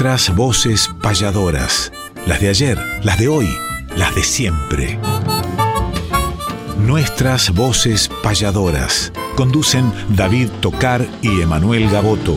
[0.00, 1.90] Nuestras voces payadoras,
[2.24, 3.48] las de ayer, las de hoy,
[3.96, 4.96] las de siempre.
[6.78, 9.12] Nuestras voces payadoras.
[9.34, 12.36] Conducen David Tocar y Emanuel Gaboto.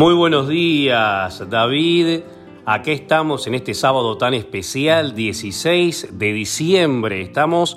[0.00, 2.20] Muy buenos días, David.
[2.64, 7.20] Aquí estamos en este sábado tan especial, 16 de diciembre.
[7.20, 7.76] Estamos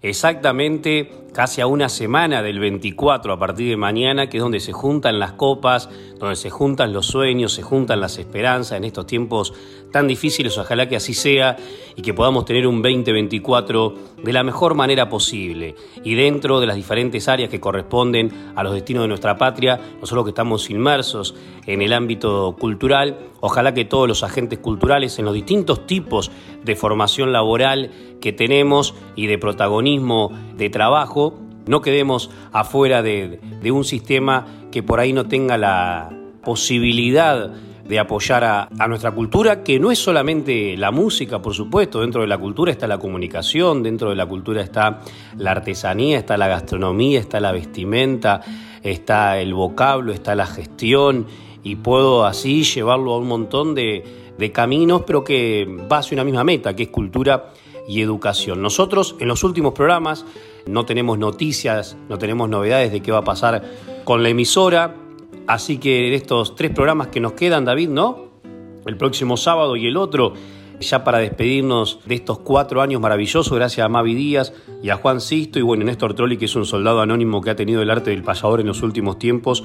[0.00, 4.72] exactamente casi a una semana del 24 a partir de mañana, que es donde se
[4.72, 9.52] juntan las copas, donde se juntan los sueños, se juntan las esperanzas en estos tiempos
[9.90, 10.56] tan difíciles.
[10.56, 11.56] Ojalá que así sea
[11.96, 15.74] y que podamos tener un 2024 de la mejor manera posible.
[16.04, 20.24] Y dentro de las diferentes áreas que corresponden a los destinos de nuestra patria, nosotros
[20.24, 21.34] que estamos inmersos
[21.66, 26.30] en el ámbito cultural, ojalá que todos los agentes culturales en los distintos tipos
[26.62, 27.90] de formación laboral
[28.20, 31.23] que tenemos y de protagonismo de trabajo,
[31.66, 36.10] no quedemos afuera de, un sistema que por ahí no tenga la
[36.42, 37.50] posibilidad
[37.86, 42.26] de apoyar a, nuestra cultura, que no es solamente la música, por supuesto, dentro de
[42.26, 45.00] la cultura está la comunicación, dentro de la cultura está
[45.36, 48.40] la artesanía, está la gastronomía, está la vestimenta,
[48.82, 51.26] está el vocablo, está la gestión,
[51.62, 54.04] y puedo así llevarlo a un montón de,
[54.38, 57.52] de caminos, pero que va hacia una misma meta, que es cultura
[57.86, 58.62] y educación.
[58.62, 60.24] Nosotros en los últimos programas
[60.66, 63.62] no tenemos noticias, no tenemos novedades de qué va a pasar
[64.04, 64.94] con la emisora,
[65.46, 68.24] así que en estos tres programas que nos quedan, David, ¿no?
[68.86, 70.34] El próximo sábado y el otro,
[70.80, 74.52] ya para despedirnos de estos cuatro años maravillosos, gracias a Mavi Díaz
[74.82, 77.56] y a Juan Sisto y bueno, Néstor Trolli, que es un soldado anónimo que ha
[77.56, 79.64] tenido el arte del payador en los últimos tiempos,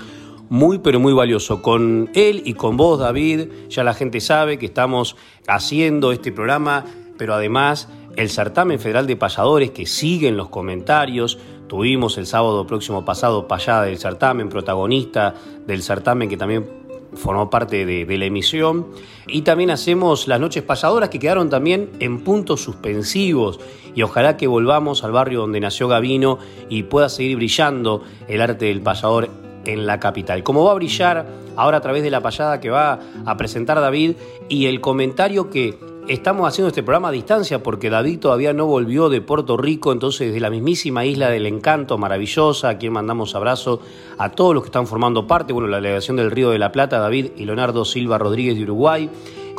[0.49, 1.61] muy pero muy valioso.
[1.61, 5.15] Con él y con vos, David, ya la gente sabe que estamos
[5.47, 6.85] haciendo este programa,
[7.17, 11.39] pero además el certamen federal de payadores que siguen los comentarios.
[11.67, 15.33] Tuvimos el sábado próximo pasado payada del certamen, protagonista
[15.65, 16.67] del certamen que también
[17.13, 18.87] formó parte de, la emisión.
[19.25, 23.61] Y también hacemos las noches payadoras que quedaron también en puntos suspensivos.
[23.95, 28.65] Y ojalá que volvamos al barrio donde nació Gavino y pueda seguir brillando el arte
[28.65, 29.29] del payador
[29.63, 30.43] en la capital.
[30.43, 31.25] Como va a brillar
[31.55, 34.15] ahora a través de la payada que va a presentar David
[34.49, 35.77] y el comentario que
[36.09, 40.29] Estamos haciendo este programa a distancia porque David todavía no volvió de Puerto Rico, entonces
[40.29, 43.79] desde la mismísima isla del encanto maravillosa, a quien mandamos abrazo
[44.17, 46.97] a todos los que están formando parte, bueno, la delegación del Río de la Plata,
[46.97, 49.07] David y Leonardo Silva Rodríguez de Uruguay,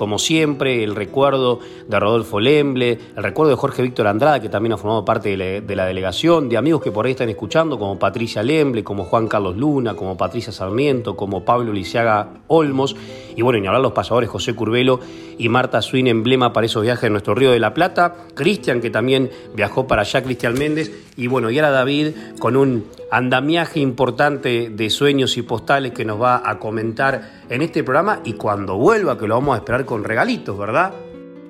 [0.00, 4.72] como siempre, el recuerdo de Rodolfo Lemble, el recuerdo de Jorge Víctor Andrada, que también
[4.72, 8.42] ha formado parte de la, delegación, de amigos que por ahí están escuchando, como Patricia
[8.42, 12.96] Lemble, como Juan Carlos Luna, como Patricia Sarmiento, como Pablo Lisiaga Olmos,
[13.36, 15.00] y bueno, y hablar los pasadores José Curvelo
[15.36, 18.90] y Marta Swin, emblema para esos viajes de nuestro Río de la Plata, Cristian, que
[18.90, 22.08] también viajó para allá, Cristian Méndez, y bueno, y ahora David
[22.38, 27.84] con un andamiaje importante de sueños y postales que nos va a comentar en este
[27.84, 30.92] programa y cuando vuelva, que lo vamos a esperar con regalitos, ¿verdad?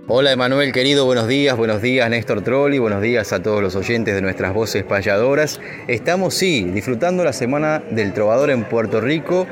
[0.09, 4.13] Hola Emanuel querido, buenos días, buenos días Néstor Trolli, buenos días a todos los oyentes
[4.13, 5.61] de nuestras voces payadoras.
[5.87, 9.47] Estamos, sí, disfrutando la Semana del Trovador en Puerto Rico,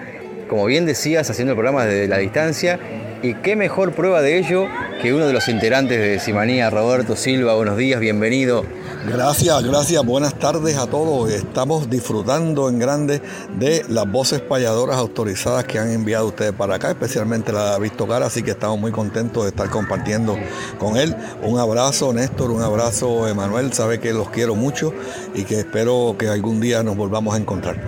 [0.48, 2.80] como bien decías, haciendo el programa desde la distancia.
[3.20, 4.68] Y qué mejor prueba de ello
[5.02, 7.54] que uno de los integrantes de Simanía, Roberto Silva.
[7.54, 8.64] Buenos días, bienvenido.
[9.08, 11.28] Gracias, gracias, buenas tardes a todos.
[11.32, 13.20] Estamos disfrutando en grande
[13.58, 17.92] de las voces payadoras autorizadas que han enviado ustedes para acá, especialmente la de David
[17.96, 20.36] Tocar, así que estamos muy contentos de estar compartiendo
[20.78, 21.16] con él.
[21.42, 24.92] Un abrazo, Néstor, un abrazo, Emanuel, sabe que los quiero mucho
[25.34, 27.80] y que espero que algún día nos volvamos a encontrar.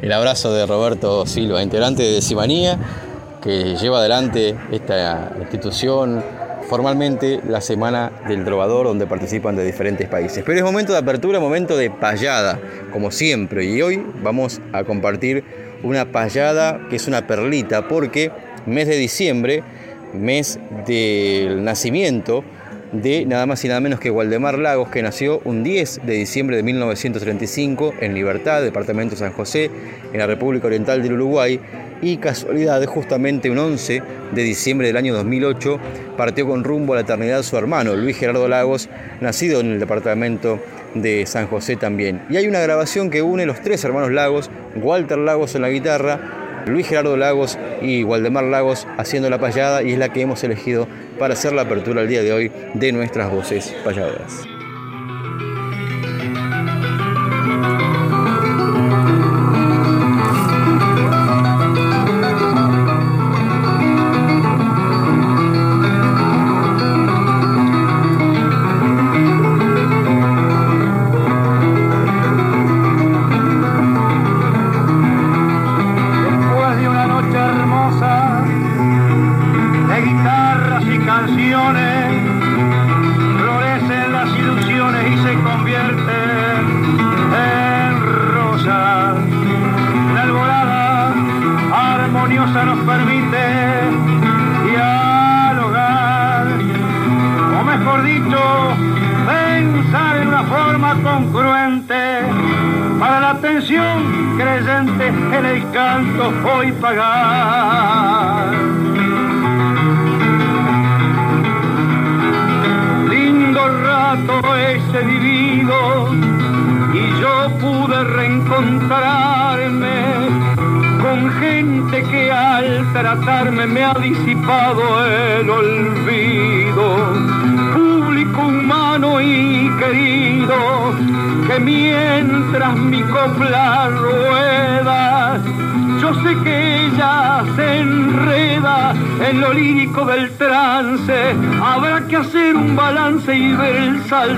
[0.00, 2.78] El abrazo de Roberto Silva, integrante de Simanía,
[3.44, 6.24] que lleva adelante esta institución
[6.66, 10.42] formalmente la Semana del Trovador, donde participan de diferentes países.
[10.46, 12.58] Pero es momento de apertura, momento de payada,
[12.90, 13.66] como siempre.
[13.66, 15.44] Y hoy vamos a compartir
[15.82, 18.32] una payada que es una perlita, porque
[18.64, 19.62] mes de diciembre,
[20.14, 22.44] mes del nacimiento
[22.94, 26.56] de nada más y nada menos que Waldemar Lagos, que nació un 10 de diciembre
[26.56, 29.70] de 1935 en Libertad, departamento San José,
[30.12, 31.60] en la República Oriental del Uruguay,
[32.02, 34.02] y casualidad, justamente un 11
[34.32, 35.80] de diciembre del año 2008,
[36.16, 38.88] partió con rumbo a la eternidad su hermano, Luis Gerardo Lagos,
[39.20, 40.60] nacido en el departamento
[40.94, 42.22] de San José también.
[42.30, 46.43] Y hay una grabación que une los tres hermanos Lagos, Walter Lagos en la guitarra,
[46.66, 50.88] Luis Gerardo Lagos y Waldemar Lagos haciendo la payada y es la que hemos elegido
[51.18, 54.53] para hacer la apertura el día de hoy de nuestras voces payadoras.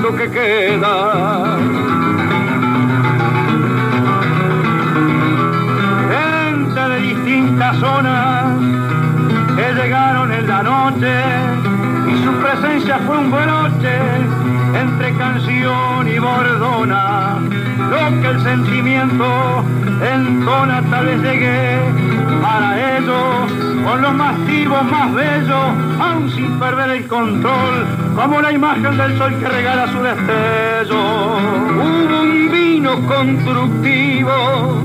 [0.06, 1.56] Saldo que queda.
[6.10, 8.44] Gente de distintas zonas
[9.56, 11.14] que llegaron en la noche
[12.08, 13.98] y su presencia fue un broche
[14.74, 17.38] entre canción y bordona.
[17.90, 19.64] Lo que el sentimiento
[20.02, 21.80] entona tal vez llegué
[22.42, 23.52] para ellos
[23.84, 29.38] con los masivos más bellos, aún sin perder el control como la imagen del sol
[29.38, 30.96] que regala su destello.
[31.76, 34.82] Hubo un vino constructivo,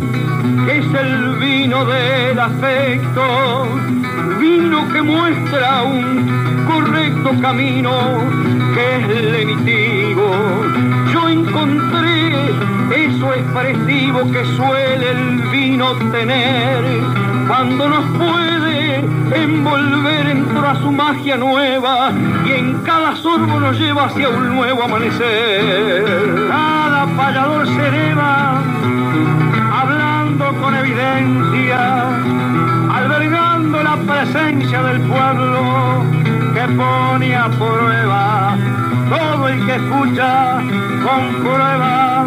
[0.66, 3.68] que es el vino del afecto,
[4.42, 7.92] vino que muestra un correcto camino,
[8.74, 10.32] que es lenitivo.
[11.14, 12.50] Yo encontré
[13.06, 16.84] eso expresivo que suele el vino tener
[17.48, 19.06] cuando nos puede
[19.36, 22.12] envolver en toda su magia nueva
[22.44, 26.48] y en cada sorbo nos lleva hacia un nuevo amanecer.
[26.50, 28.60] Cada payador se eleva
[29.72, 32.08] hablando con evidencia,
[32.92, 33.51] albergando
[33.84, 36.04] la presencia del pueblo
[36.54, 38.58] que pone a prueba
[39.10, 40.60] todo el que escucha
[41.04, 42.26] con prueba.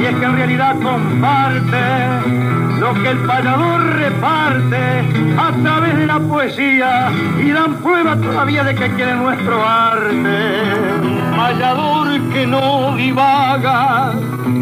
[0.00, 5.06] Y es que en realidad comparte lo que el payador reparte
[5.38, 10.64] a través de la poesía y dan prueba todavía de que quiere nuestro arte.
[11.36, 14.12] Payador que no divaga,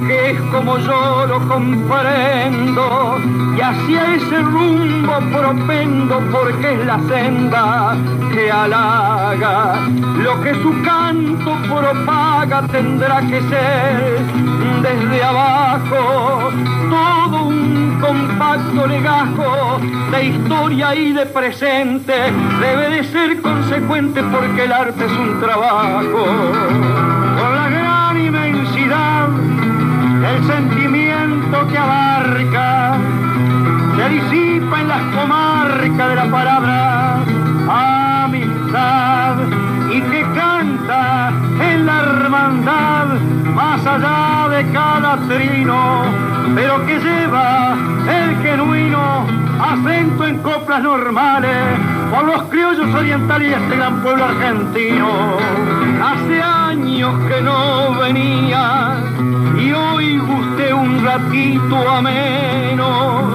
[0.06, 3.17] que es como yo lo comprendo,
[3.56, 7.96] y hacia ese rumbo propendo porque es la senda
[8.34, 9.89] que halaga.
[10.19, 14.20] Lo que su canto propaga tendrá que ser
[14.82, 16.50] desde abajo
[16.91, 22.12] todo un compacto legajo de historia y de presente
[22.60, 26.24] debe de ser consecuente porque el arte es un trabajo.
[27.38, 29.29] Con la gran inmensidad
[30.29, 32.96] el sentimiento que abarca
[33.96, 37.19] se disipa en las comarcas de la palabra
[38.24, 39.36] amistad
[39.93, 43.06] y que canta en la hermandad
[43.55, 44.30] más allá
[44.62, 46.02] de cada trino,
[46.55, 47.76] pero que lleva
[48.06, 49.26] el genuino
[49.58, 51.79] acento en coplas normales
[52.10, 55.08] por los criollos orientales y este gran pueblo argentino.
[56.02, 58.98] Hace años que no venía
[59.58, 63.34] y hoy gusté un ratito ameno,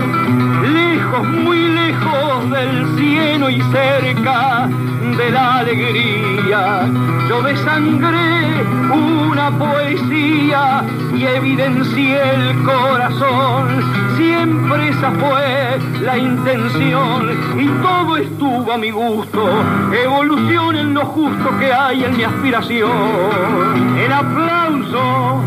[1.24, 4.70] muy lejos del cielo y cerca
[5.18, 6.88] de la alegría.
[7.30, 10.84] Yo desangré una poesía
[11.14, 14.06] y evidencié el corazón
[14.46, 19.44] empresa fue la intención y todo estuvo a mi gusto.
[19.92, 23.98] Evolución en lo justo que hay en mi aspiración.
[23.98, 25.42] El aplauso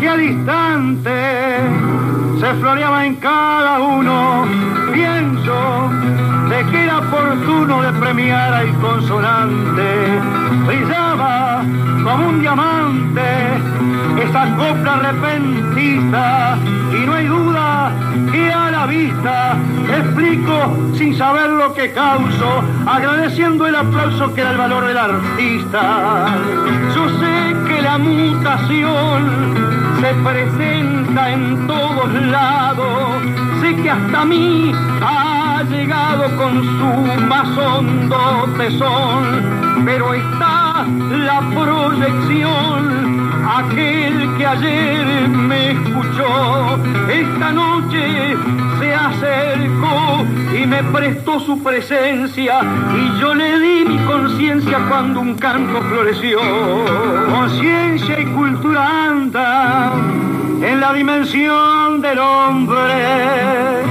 [0.00, 1.10] que al instante
[2.40, 4.83] se floreaba en cada uno.
[4.94, 5.90] Pienso
[6.54, 10.20] de que era oportuno de premiar al consonante.
[10.66, 11.62] Brillaba
[12.04, 13.22] como un diamante
[14.22, 16.56] esa copla repentista
[16.92, 17.92] y no hay duda
[18.30, 19.56] que a la vista
[19.98, 26.36] explico sin saber lo que causo, agradeciendo el aplauso que da el valor del artista.
[26.94, 29.54] Yo sé que la mutación
[30.00, 33.22] se presenta en todos lados,
[33.60, 42.94] sé que hasta mí ha llegado con su más hondo tesón, pero está la proyección
[43.46, 46.78] aquel que ayer me escuchó,
[47.08, 48.36] esta noche
[48.78, 52.60] se acercó y me prestó su presencia
[52.96, 56.38] y yo le di mi conciencia cuando un canto floreció.
[57.30, 59.92] Conciencia y cultura anda
[60.62, 63.84] en la dimensión del hombre,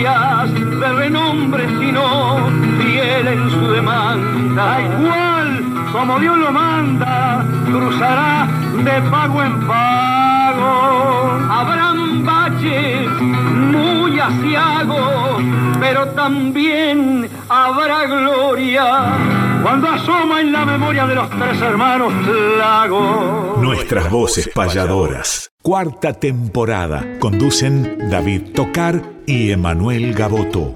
[0.00, 4.80] de renombre, sino fiel en su demanda.
[4.80, 8.48] Igual como Dios lo manda, cruzará
[8.82, 11.32] de pago en pago.
[11.50, 15.42] Habrán baches muy asiagos,
[15.78, 19.18] pero también habrá gloria
[19.62, 22.10] cuando asoma en la memoria de los tres hermanos
[22.56, 23.58] Lago.
[23.60, 25.50] Nuestras voces payadoras.
[25.60, 27.04] Cuarta temporada.
[27.18, 30.74] Conducen David Tocar y Emanuel Gaboto.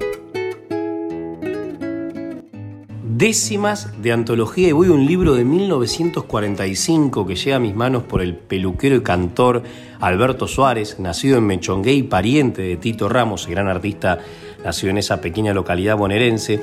[3.03, 8.03] décimas de antología y voy a un libro de 1945 que llega a mis manos
[8.03, 9.63] por el peluquero y cantor
[9.99, 14.19] Alberto Suárez, nacido en Mechongué y pariente de Tito Ramos, gran artista
[14.63, 16.61] nacido en esa pequeña localidad bonaerense,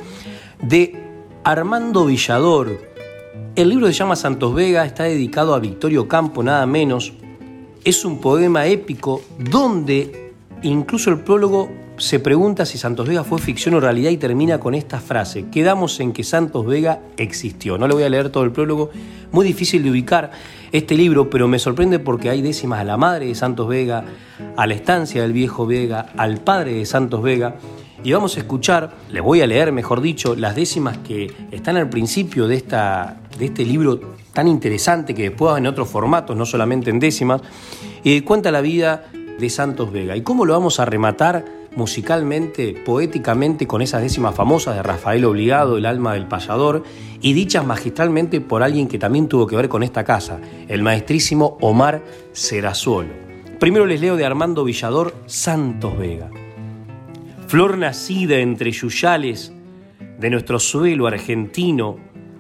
[0.63, 0.97] de
[1.45, 2.81] Armando Villador.
[3.55, 7.13] El libro se llama Santos Vega, está dedicado a Victorio Campo, nada menos.
[7.85, 10.33] Es un poema épico donde
[10.63, 14.75] incluso el prólogo se pregunta si Santos Vega fue ficción o realidad y termina con
[14.75, 15.47] esta frase.
[15.51, 17.79] Quedamos en que Santos Vega existió.
[17.79, 18.91] No le voy a leer todo el prólogo,
[19.31, 20.31] muy difícil de ubicar
[20.73, 24.05] este libro, pero me sorprende porque hay décimas a la madre de Santos Vega,
[24.57, 27.57] a la estancia del viejo Vega, al padre de Santos Vega.
[28.03, 31.89] Y vamos a escuchar, le voy a leer, mejor dicho, las décimas que están al
[31.89, 34.01] principio de, esta, de este libro
[34.33, 37.43] tan interesante que después en otros formatos, no solamente en décimas,
[38.03, 39.05] y cuenta la vida
[39.39, 40.17] de Santos Vega.
[40.17, 41.62] ¿Y cómo lo vamos a rematar?
[41.77, 46.83] Musicalmente, poéticamente, con esas décimas famosas de Rafael Obligado, El alma del payador,
[47.21, 51.57] y dichas magistralmente por alguien que también tuvo que ver con esta casa, el maestrísimo
[51.61, 52.03] Omar
[52.33, 53.11] Serazuolo.
[53.59, 56.31] Primero les leo de Armando Villador, Santos Vega.
[57.47, 59.53] Flor nacida entre yuyales
[60.19, 61.97] de nuestro suelo argentino,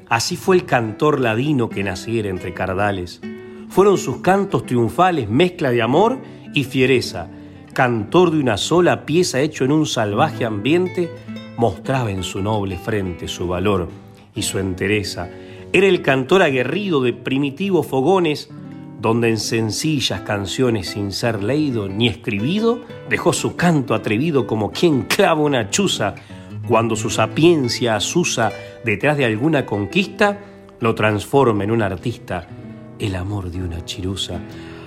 [0.08, 3.20] así fue el cantor ladino que naciera entre cardales.
[3.68, 6.18] Fueron sus cantos triunfales mezcla de amor
[6.54, 7.28] y fiereza,
[7.72, 11.10] cantor de una sola pieza hecho en un salvaje ambiente,
[11.56, 13.88] mostraba en su noble frente su valor
[14.34, 15.28] y su entereza.
[15.72, 18.50] Era el cantor aguerrido de primitivos fogones,
[19.00, 25.02] donde en sencillas canciones sin ser leído ni escribido, dejó su canto atrevido como quien
[25.02, 26.14] clava una chuza,
[26.68, 28.52] cuando su sapiencia asusa
[28.84, 30.38] detrás de alguna conquista,
[30.78, 32.46] lo transforma en un artista,
[32.98, 34.40] el amor de una chirusa.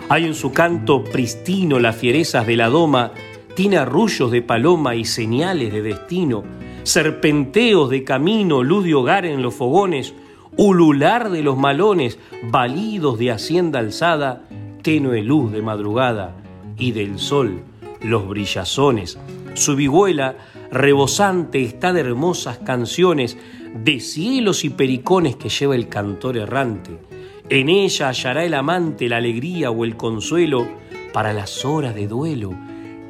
[0.08, 3.12] Hay en su canto pristino las fierezas de la doma,
[3.56, 6.44] tiene arrullos de paloma y señales de destino,
[6.84, 10.14] serpenteos de camino, luz de hogar en los fogones,
[10.58, 14.44] ulular de los malones, balidos de hacienda alzada,
[14.84, 16.36] tenue luz de madrugada
[16.78, 17.64] y del sol
[18.00, 19.18] los brillazones.
[19.56, 20.36] Su vihuela
[20.72, 23.40] rebosante está de hermosas canciones,
[23.74, 27.00] de cielos y pericones que lleva el cantor errante
[27.50, 30.68] en ella hallará el amante la alegría o el consuelo
[31.14, 32.54] para las horas de duelo.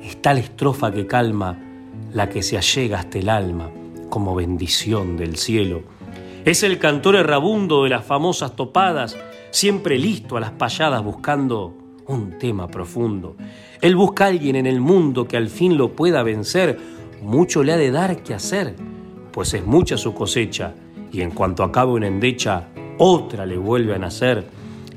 [0.03, 1.57] Está la estrofa que calma,
[2.11, 3.69] la que se allega hasta el alma
[4.09, 5.83] como bendición del cielo.
[6.43, 9.17] Es el cantor errabundo de las famosas topadas,
[9.51, 11.73] siempre listo a las payadas buscando
[12.07, 13.35] un tema profundo.
[13.81, 16.77] Él busca a alguien en el mundo que al fin lo pueda vencer,
[17.23, 18.75] mucho le ha de dar que hacer,
[19.31, 20.75] pues es mucha su cosecha,
[21.11, 24.45] y en cuanto acabe una endecha, otra le vuelve a nacer.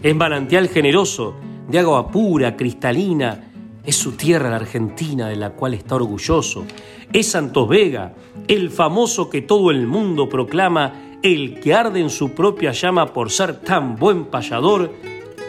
[0.02, 1.34] Es manantial generoso,
[1.68, 3.44] de agua pura, cristalina.
[3.84, 6.64] Es su tierra la Argentina de la cual está orgulloso.
[7.12, 8.14] Es Santos Vega,
[8.46, 13.30] el famoso que todo el mundo proclama, el que arde en su propia llama por
[13.30, 14.92] ser tan buen payador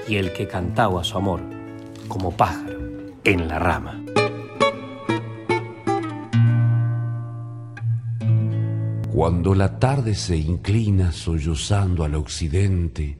[0.07, 1.41] y el que cantaba su amor
[2.07, 2.79] como pájaro
[3.23, 4.01] en la rama.
[9.19, 13.19] Cuando la tarde se inclina sollozando al occidente,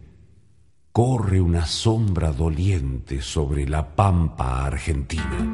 [0.94, 5.54] corre una sombra doliente sobre la pampa argentina.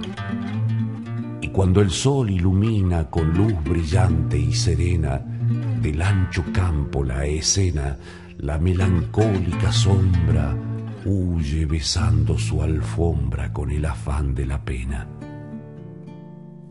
[1.41, 5.17] Y cuando el sol ilumina con luz brillante y serena
[5.81, 7.97] del ancho campo la escena,
[8.37, 10.55] la melancólica sombra
[11.05, 15.07] huye besando su alfombra con el afán de la pena.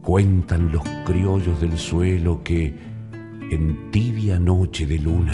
[0.01, 2.94] Cuentan los criollos del suelo que
[3.51, 5.33] en tibia noche de luna,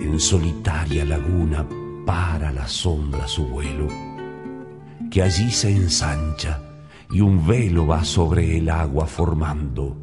[0.00, 1.66] en solitaria laguna,
[2.06, 3.86] para la sombra su vuelo,
[5.10, 6.62] que allí se ensancha
[7.10, 9.96] y un velo va sobre el agua formando,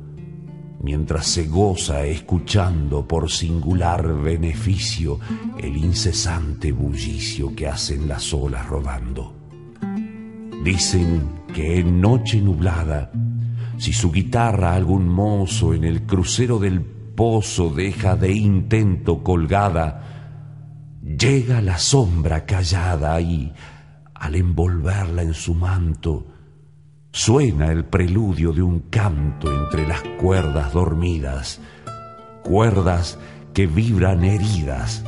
[0.81, 5.19] mientras se goza escuchando por singular beneficio
[5.57, 9.33] el incesante bullicio que hacen las olas rodando.
[10.63, 13.11] Dicen que en noche nublada,
[13.77, 20.15] si su guitarra algún mozo en el crucero del pozo deja de intento colgada,
[21.05, 23.53] Llega la sombra callada y,
[24.15, 26.25] al envolverla en su manto,
[27.11, 31.61] suena el preludio de un canto entre las cuerdas dormidas,
[32.43, 33.19] cuerdas
[33.53, 35.03] que vibran heridas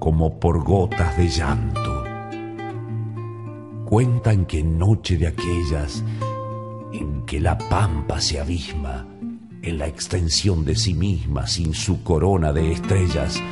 [0.00, 2.04] como por gotas de llanto.
[3.84, 6.02] Cuentan que en noche de aquellas
[6.98, 9.06] en que la pampa se abisma
[9.62, 13.42] en la extensión de sí misma sin su corona de estrellas,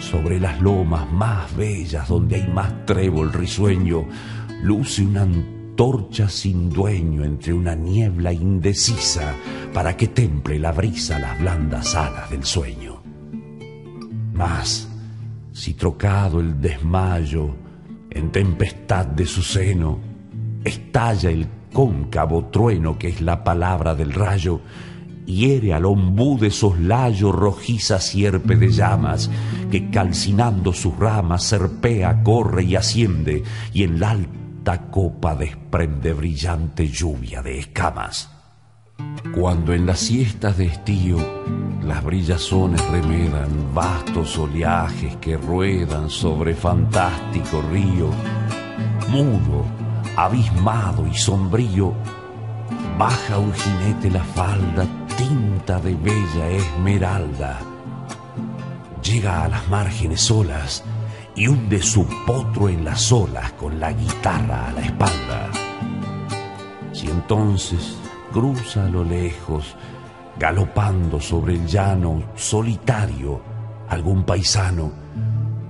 [0.00, 4.06] sobre las lomas más bellas donde hay más trébol risueño,
[4.62, 9.34] luce una antorcha sin dueño entre una niebla indecisa
[9.72, 13.02] para que temple la brisa las blandas alas del sueño.
[14.32, 14.88] Mas,
[15.52, 17.54] si trocado el desmayo
[18.10, 19.98] en tempestad de su seno,
[20.64, 24.60] estalla el cóncavo trueno que es la palabra del rayo,
[25.26, 29.30] hiere al ombú de soslayo rojiza sierpe de llamas,
[29.70, 36.88] que calcinando sus ramas serpea, corre y asciende, y en la alta copa desprende brillante
[36.88, 38.30] lluvia de escamas.
[39.34, 41.18] Cuando en las siestas de estío
[41.82, 48.10] las brillazones remedan vastos oleajes que ruedan sobre fantástico río,
[49.08, 49.64] mudo,
[50.24, 51.94] abismado y sombrío,
[52.98, 57.58] baja un jinete la falda tinta de bella esmeralda.
[59.02, 60.84] Llega a las márgenes solas
[61.34, 65.50] y hunde su potro en las olas con la guitarra a la espalda.
[66.92, 67.96] Si entonces
[68.30, 69.74] cruza a lo lejos,
[70.38, 73.40] galopando sobre el llano solitario,
[73.88, 74.92] algún paisano,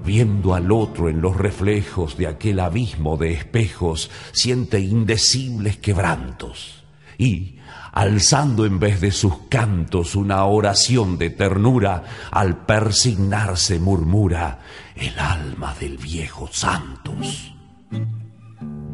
[0.04, 6.84] viendo al otro en los reflejos de aquel abismo de espejos, siente indecibles quebrantos
[7.20, 7.58] y,
[7.92, 14.60] alzando en vez de sus cantos una oración de ternura, al persignarse murmura
[14.96, 17.52] el alma del viejo Santos.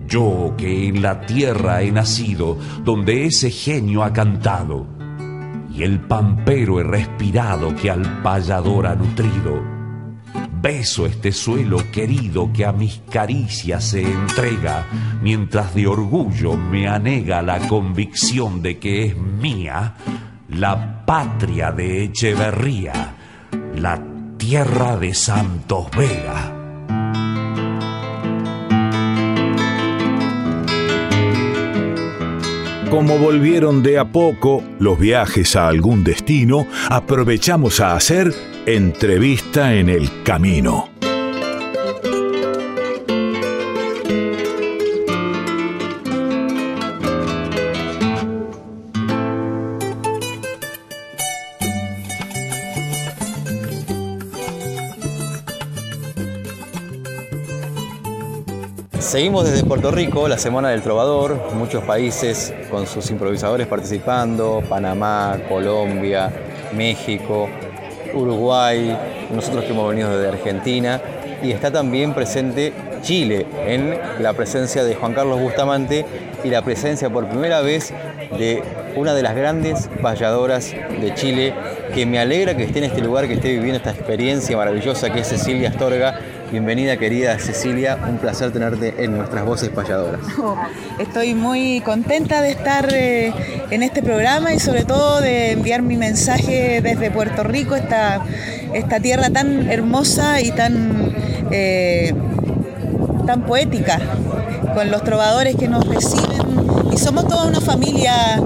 [0.08, 4.86] Yo que en la tierra he nacido, donde ese genio ha cantado,
[5.72, 9.62] y el pampero he respirado que al payador ha nutrido,
[10.66, 14.88] Beso este suelo querido que a mis caricias se entrega,
[15.22, 19.94] mientras de orgullo me anega la convicción de que es mía
[20.48, 23.14] la patria de Echeverría,
[23.76, 24.02] la
[24.38, 26.52] tierra de Santos Vega.
[32.90, 39.88] Como volvieron de a poco los viajes a algún destino, aprovechamos a hacer Entrevista en
[39.88, 40.88] el Camino.
[58.98, 65.38] Seguimos desde Puerto Rico, la Semana del Trovador, muchos países con sus improvisadores participando, Panamá,
[65.48, 66.32] Colombia,
[66.74, 67.48] México,
[68.16, 68.96] Uruguay,
[69.30, 71.00] nosotros que hemos venido desde Argentina,
[71.42, 76.04] y está también presente Chile en la presencia de Juan Carlos Bustamante
[76.42, 77.92] y la presencia por primera vez
[78.38, 78.62] de
[78.96, 81.54] una de las grandes payadoras de Chile,
[81.94, 85.20] que me alegra que esté en este lugar, que esté viviendo esta experiencia maravillosa que
[85.20, 86.18] es Cecilia Astorga.
[86.50, 90.20] Bienvenida querida Cecilia, un placer tenerte en nuestras voces payadoras.
[90.98, 93.32] Estoy muy contenta de estar eh,
[93.70, 98.24] en este programa y sobre todo de enviar mi mensaje desde Puerto Rico, esta,
[98.72, 101.12] esta tierra tan hermosa y tan,
[101.50, 102.14] eh,
[103.26, 103.98] tan poética
[104.72, 106.46] con los trovadores que nos reciben
[106.92, 108.40] y somos toda una familia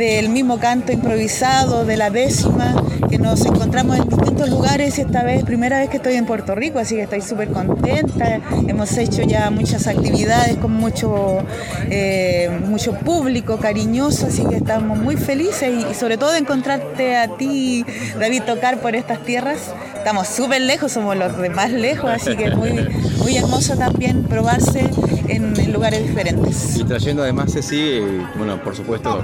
[0.00, 2.74] del mismo canto improvisado, de la décima,
[3.10, 6.54] que nos encontramos en distintos lugares y esta vez, primera vez que estoy en Puerto
[6.54, 8.40] Rico, así que estoy súper contenta.
[8.66, 11.44] Hemos hecho ya muchas actividades con mucho,
[11.90, 17.36] eh, mucho público cariñoso, así que estamos muy felices y, sobre todo de encontrarte a
[17.36, 17.84] ti,
[18.18, 19.58] David, tocar por estas tierras.
[19.98, 22.72] Estamos súper lejos, somos los de más lejos, así que muy,
[23.18, 24.88] muy hermoso también probarse
[25.30, 26.76] en, lugares diferentes.
[26.76, 29.22] Y trayendo además, Ceci, eh, bueno, por supuesto,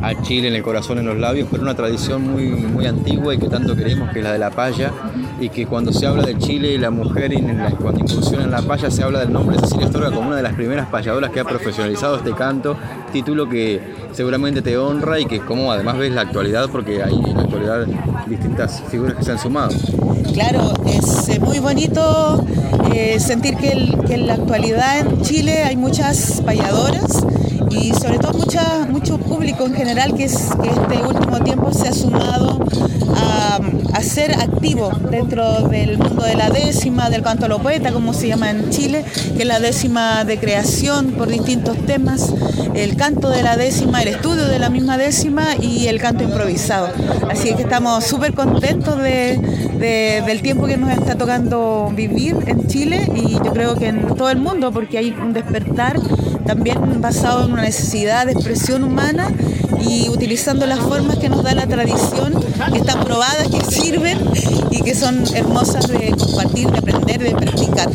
[0.00, 3.38] a Chile en el corazón, en los labios, pero una tradición muy, muy antigua y
[3.38, 4.92] que tanto queremos, que es la de la paya,
[5.40, 7.40] y que cuando se habla de Chile y la mujer, y
[7.80, 10.42] cuando incursiona en la paya, se habla del nombre de Cecilia Astorga como una de
[10.42, 12.76] las primeras payadoras que ha profesionalizado este canto,
[13.12, 13.80] título que
[14.12, 17.86] seguramente te honra y que como además ves la actualidad, porque hay en la actualidad
[18.26, 19.70] distintas figuras que se han sumado.
[20.32, 22.44] Claro, es eh, muy bonito
[22.94, 27.24] eh, sentir que, que en la actualidad en Chile hay muchas payadoras
[27.70, 31.88] y sobre todo mucha, mucho público en general que, es, que este último tiempo se
[31.88, 32.58] ha sumado
[33.16, 33.60] a,
[34.02, 38.28] ser activo dentro del mundo de la décima, del canto a lo poeta, como se
[38.28, 39.04] llama en Chile,
[39.36, 42.32] que es la décima de creación por distintos temas,
[42.74, 46.88] el canto de la décima, el estudio de la misma décima y el canto improvisado.
[47.28, 53.10] Así que estamos súper contentos de, del tiempo que nos está tocando vivir en Chile
[53.14, 55.96] y yo creo que en todo el mundo, porque hay un despertar
[56.48, 59.30] también basado en una necesidad de expresión humana
[59.86, 62.32] y utilizando las formas que nos da la tradición,
[62.72, 64.18] que están probadas, que sirven
[64.70, 67.90] y que son hermosas de compartir, de aprender, de practicar.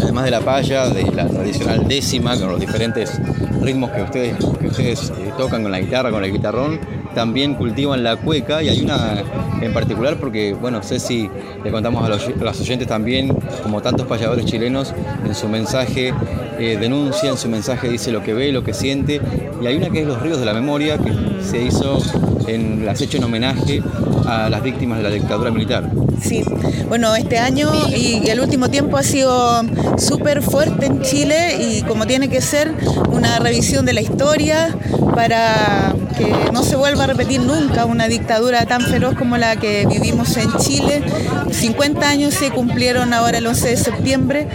[0.00, 3.20] además de la paya, de la tradicional décima, con los diferentes
[3.60, 4.36] ritmos que ustedes,
[4.78, 6.78] eh, tocan con la guitarra, con el guitarrón,
[7.16, 9.24] también cultivan la cueca y hay una
[9.60, 11.28] en particular porque, bueno, sé si
[11.64, 14.94] le contamos a los, oyentes también, como tantos payadores chilenos,
[15.26, 16.14] en su mensaje
[16.58, 19.20] eh, denuncia, en su mensaje dice lo que ve, lo que siente,
[19.62, 22.02] y hay una que es Los Ríos de la Memoria, que se hizo
[22.46, 23.82] en las hecho en homenaje
[24.26, 25.90] a las víctimas de la dictadura militar.
[26.20, 26.44] Sí,
[26.88, 29.62] bueno, este año y el último tiempo ha sido
[29.98, 32.74] súper fuerte en Chile y como tiene que ser
[33.12, 34.76] una revisión de la historia
[35.14, 39.86] para que no se vuelva a repetir nunca una dictadura tan feroz como la que
[39.86, 41.02] vivimos en Chile.
[41.50, 44.48] 50 años se cumplieron ahora el 11 de septiembre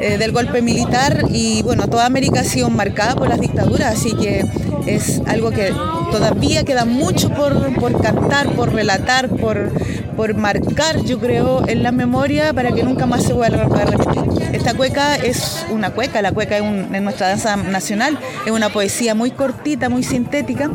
[0.00, 4.14] eh, del golpe militar y bueno, toda América ha sido marcada por las dictaduras, así
[4.14, 4.46] que
[4.86, 5.74] es algo que
[6.10, 9.70] todavía queda mucho por, cantar, por relatar, por,
[10.16, 14.22] por marcar, yo creo, en la memoria para que nunca más se vuelva a repetir.
[14.54, 16.64] Esta cueca es una cueca, la cueca es,
[17.02, 20.70] nuestra danza nacional, es una poesía muy cortita, muy sintética,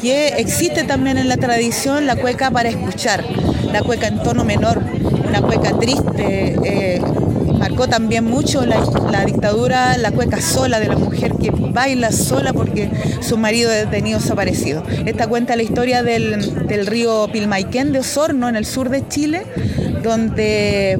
[0.00, 3.24] que existe también en la tradición la cueca para escuchar,
[3.72, 4.82] la cueca en tono menor,
[5.28, 6.56] una cueca triste.
[6.64, 7.00] Eh,
[7.64, 12.90] marcó también mucho la, dictadura, la cueca sola de la mujer que baila sola porque
[13.20, 14.82] su marido detenido desaparecido.
[15.06, 19.46] Esta cuenta la historia del, del río Pilmaiquén de Osorno, en el sur de Chile,
[20.02, 20.98] donde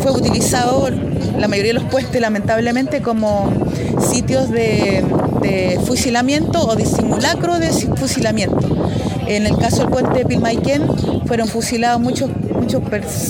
[0.00, 0.88] fue utilizado
[1.38, 3.52] la mayoría de los puestos lamentablemente como
[4.00, 5.04] sitios de,
[5.42, 8.60] de fusilamiento o de simulacro de fusilamiento.
[9.26, 10.86] En el caso del puente de Pilmaiquén
[11.26, 12.30] fueron fusilados muchos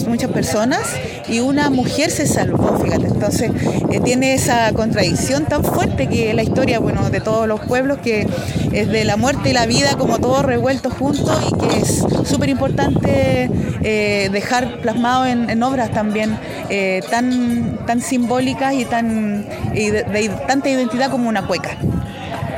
[0.06, 0.80] muchas personas
[1.28, 3.06] y una mujer se salvó, fíjate.
[3.06, 3.50] Entonces
[3.90, 8.26] eh, tiene esa contradicción tan fuerte que la historia, bueno, de todos los pueblos, que
[8.72, 12.48] es de la muerte y la vida como todo revuelto juntos y que es súper
[12.48, 13.50] importante
[13.82, 16.38] eh, dejar plasmado en, obras también
[16.70, 21.76] eh, tan, tan simbólicas y tan de tanta identidad como una cueca.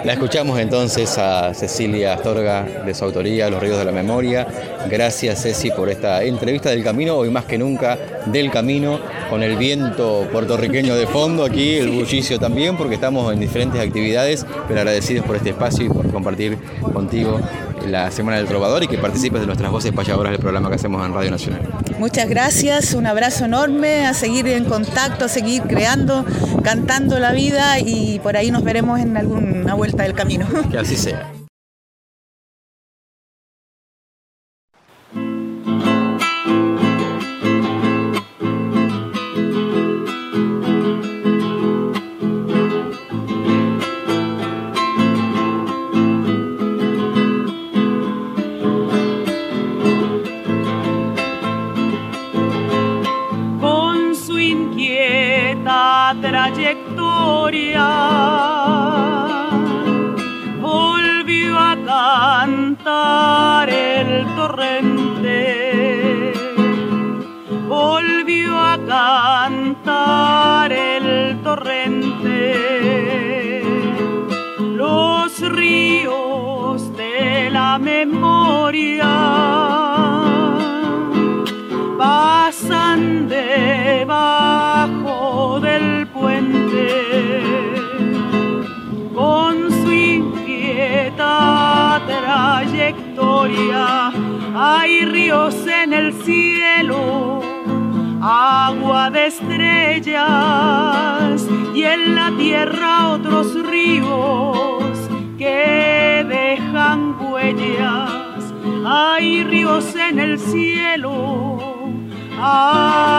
[0.05, 4.47] La escuchamos entonces a Cecilia Astorga de su autoría, Los Ríos de la Memoria.
[4.88, 9.57] Gracias Ceci por esta entrevista del camino, hoy más que nunca del camino, con el
[9.57, 15.25] viento puertorriqueño de fondo aquí, el bullicio también, porque estamos en diferentes actividades, pero agradecidos
[15.27, 16.57] por este espacio y por compartir
[16.93, 17.40] contigo
[17.87, 21.05] la Semana del Trovador y que participes de nuestras voces payadoras del programa que hacemos
[21.07, 21.62] en Radio Nacional.
[21.99, 26.25] Muchas gracias, un abrazo enorme, a seguir en contacto, a seguir creando,
[26.62, 30.47] cantando la vida y por ahí nos veremos en alguna vuelta del camino.
[30.71, 31.39] Que así sea.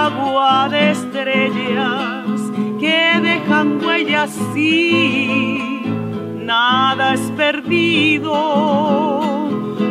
[0.06, 2.40] Agua de estrellas
[2.80, 5.84] que dejan huellas, sí,
[6.44, 8.34] nada es perdido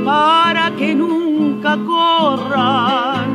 [0.05, 3.31] para que nunca corran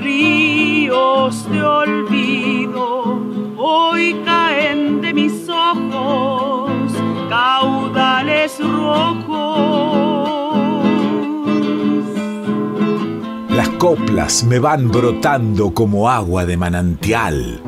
[0.00, 3.20] ríos de olvido
[3.56, 6.92] hoy caen de mis ojos
[7.28, 10.15] caudales rojos.
[13.78, 17.60] Coplas me van brotando como agua de manantial.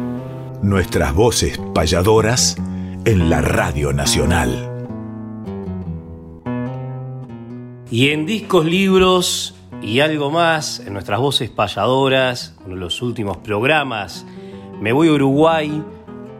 [0.62, 2.56] Nuestras voces payadoras
[3.04, 4.70] en la Radio Nacional.
[7.90, 14.24] Y en discos, libros y algo más en nuestras voces payadoras, en los últimos programas.
[14.80, 15.82] Me voy a Uruguay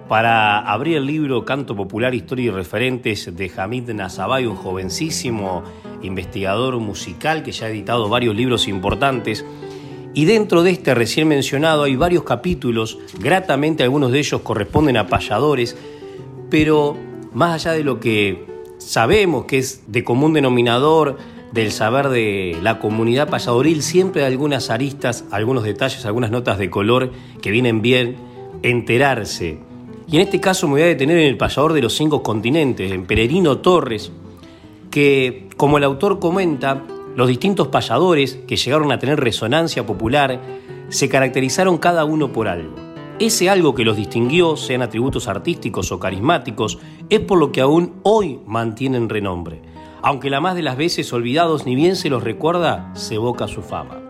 [0.09, 5.63] para abrir el libro Canto Popular, Historia y Referentes de Hamid Nazabay, un jovencísimo
[6.03, 9.45] investigador musical que ya ha editado varios libros importantes.
[10.15, 15.07] Y dentro de este recién mencionado hay varios capítulos, gratamente algunos de ellos corresponden a
[15.07, 15.77] payadores,
[16.51, 16.97] pero
[17.33, 18.47] más allá de lo que
[18.79, 21.19] sabemos que es de común denominador,
[21.53, 26.71] del saber de la comunidad payadoril, siempre hay algunas aristas, algunos detalles, algunas notas de
[26.71, 28.17] color que vienen bien
[28.63, 29.59] enterarse.
[30.07, 32.91] Y en este caso me voy a detener en el payador de los cinco continentes,
[32.93, 34.11] en Peregrino Torres,
[34.99, 36.83] que, como el autor comenta,
[37.15, 40.41] los distintos payadores que llegaron a tener resonancia popular
[40.89, 42.75] se caracterizaron cada uno por algo.
[43.21, 46.81] Ese algo que los distinguió, sean atributos artísticos o carismáticos,
[47.11, 49.63] es por lo que aún hoy mantienen renombre
[50.01, 53.63] aunque la más de las veces olvidados ni bien se los recuerda, se evoca su
[53.63, 54.01] fama.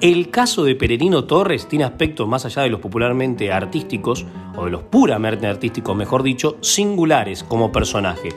[0.00, 4.70] El caso de Peregrino Torres tiene aspectos más allá de los popularmente artísticos, o de
[4.70, 8.28] los puramente artísticos, mejor dicho, singulares como personaje.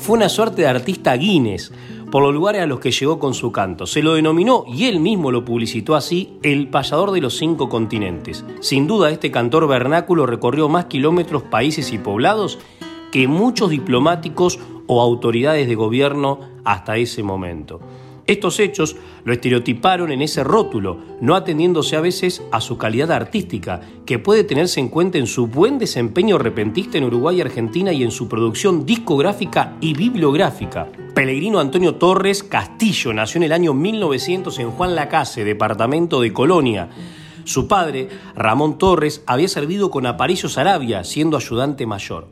[0.00, 1.72] Fue una suerte de artista Guinness
[2.10, 3.86] por los lugares a los que llegó con su canto.
[3.86, 8.42] Se lo denominó, y él mismo lo publicitó así, el payador de los cinco continentes.
[8.60, 12.58] Sin duda, este cantor vernáculo recorrió más kilómetros, países y poblados
[13.12, 17.80] que muchos diplomáticos o autoridades de gobierno hasta ese momento.
[18.30, 23.80] Estos hechos lo estereotiparon en ese rótulo, no atendiéndose a veces a su calidad artística,
[24.06, 28.04] que puede tenerse en cuenta en su buen desempeño repentista en Uruguay y Argentina y
[28.04, 30.86] en su producción discográfica y bibliográfica.
[31.12, 36.88] Pellegrino Antonio Torres Castillo nació en el año 1900 en Juan Lacase, departamento de Colonia.
[37.42, 42.28] Su padre, Ramón Torres, había servido con Aparicio Sarabia, siendo ayudante mayor.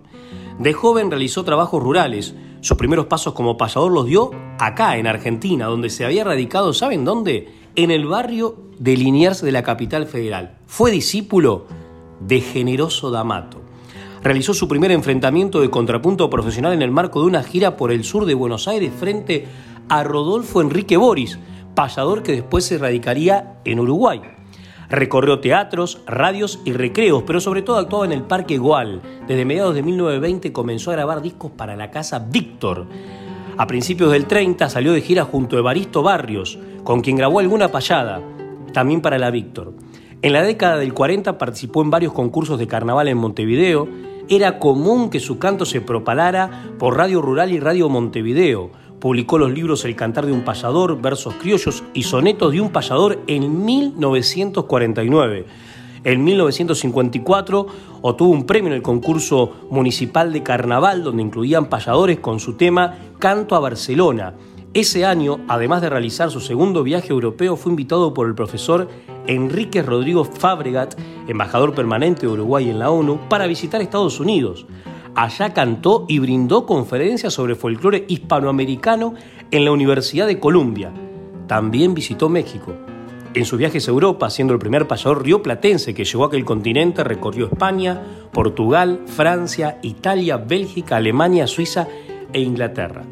[0.61, 2.37] De joven realizó trabajos rurales.
[2.61, 7.05] Sus primeros pasos como pasador los dio acá, en Argentina, donde se había radicado, ¿saben
[7.05, 7.53] dónde?
[7.77, 10.59] En el barrio de Liniers de la capital federal.
[10.67, 11.67] Fue discípulo
[12.21, 13.61] de Generoso D'Amato.
[14.23, 18.03] Realizó su primer enfrentamiento de contrapunto profesional en el marco de una gira por el
[18.03, 19.47] sur de Buenos Aires frente
[19.89, 21.39] a Rodolfo Enrique Boris,
[21.77, 24.21] pasador que después se radicaría en Uruguay.
[24.91, 29.03] Recorrió teatros, radios y recreos, pero sobre todo actuaba en el Parque Gual.
[29.27, 32.87] Desde mediados de 1920 comenzó a grabar discos para la casa Víctor.
[33.59, 37.69] A principios del 30 salió de gira junto a Evaristo Barrios, con quien grabó alguna
[37.69, 38.23] payada,
[38.73, 39.75] también para la Víctor.
[40.23, 43.89] En la década del 40 participó en varios concursos de carnaval en Montevideo.
[44.31, 49.53] Era común que su canto se propalara por Radio Rural y Radio Montevideo Publicó los
[49.53, 55.47] libros El cantar de un payador, versos criollos y sonetos de un payador en 1949.
[56.03, 57.67] En 1954
[58.03, 62.97] obtuvo un premio en el concurso municipal de carnaval donde incluían payadores con su tema
[63.19, 64.35] Canto a Barcelona.
[64.75, 68.89] Ese año, además de realizar su segundo viaje europeo, fue invitado por el profesor
[69.27, 74.67] Enrique Rodrigo Fabregat, embajador permanente de Uruguay en la ONU, para visitar Estados Unidos.
[75.19, 79.15] Allá cantó y brindó conferencias sobre folclore hispanoamericano
[79.51, 80.93] en la Universidad de Columbia.
[81.49, 82.73] También visitó México.
[83.35, 87.03] En sus viajes a Europa, siendo el primer payador rioplatense que llegó a aquel continente,
[87.03, 88.01] recorrió España,
[88.33, 91.89] Portugal, Francia, Italia, Bélgica, Alemania, Suiza
[92.33, 93.03] e Inglaterra.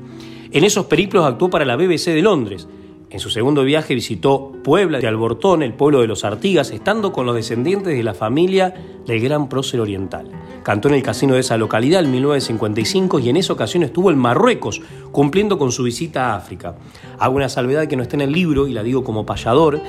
[0.53, 2.69] En esos periplos actuó para la BBC de Londres.
[3.16, 7.24] En su segundo viaje visitó Puebla de Albortón, el pueblo de los Artigas, estando con
[7.24, 8.74] los descendientes de la familia
[9.07, 10.29] del gran prócer oriental.
[10.62, 14.18] Cantó en el casino de esa localidad en 1955 y en esa ocasión estuvo en
[14.18, 16.76] Marruecos, cumpliendo con su visita a África.
[17.18, 19.81] Hago una salvedad que no está en el libro y la digo como payador,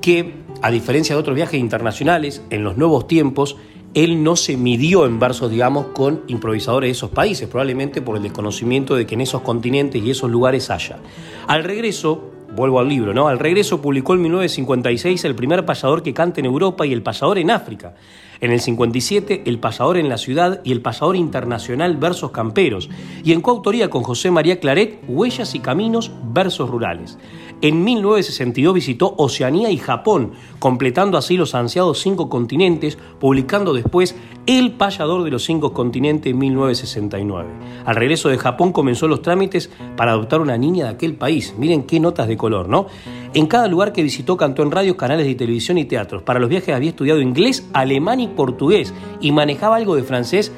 [0.00, 3.56] que a diferencia de otros viajes internacionales, en los nuevos tiempos,
[3.94, 8.24] él no se midió en versos, digamos, con improvisadores de esos países, probablemente por el
[8.24, 10.98] desconocimiento de que en esos continentes y esos lugares haya.
[11.46, 13.28] Al regreso, vuelvo al libro, ¿no?
[13.28, 17.38] Al regreso publicó en 1956 el primer payador que canta en Europa y el payador
[17.38, 17.94] en África.
[18.40, 22.88] En el 57, El payador en la ciudad y El payador internacional Versos Camperos.
[23.24, 27.18] Y en coautoría con José María Claret, Huellas y Caminos, Versos Rurales.
[27.60, 34.14] En 1962 visitó Oceanía y Japón, completando así los ansiados cinco continentes, publicando después
[34.46, 37.48] El payador de los cinco continentes en 1969.
[37.84, 41.52] Al regreso de Japón comenzó los trámites para adoptar una niña de aquel país.
[41.58, 42.86] Miren qué notas de color, ¿no?
[43.34, 46.22] En cada lugar que visitó cantó en radios, canales de televisión y teatros.
[46.22, 50.52] Para los viajes había estudiado inglés, alemán y portugués y manejaba algo de francés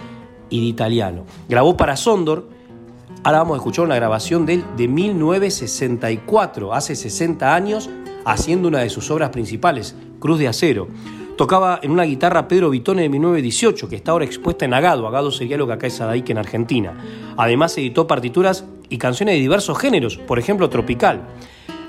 [0.51, 1.25] y de italiano.
[1.49, 2.50] Grabó para Sondor,
[3.23, 7.91] Ahora vamos a escuchar una grabación de él de 1964, hace 60 años,
[8.25, 10.89] haciendo una de sus obras principales, Cruz de Acero.
[11.37, 15.07] Tocaba en una guitarra Pedro Vitone de 1918, que está ahora expuesta en Agado.
[15.07, 16.95] Agado sería lo que acá es Adaique en Argentina.
[17.37, 21.29] Además editó partituras y canciones de diversos géneros, por ejemplo tropical.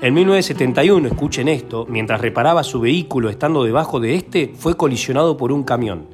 [0.02, 5.50] En 1971, escuchen esto, mientras reparaba su vehículo estando debajo de este, fue colisionado por
[5.50, 6.08] un camión.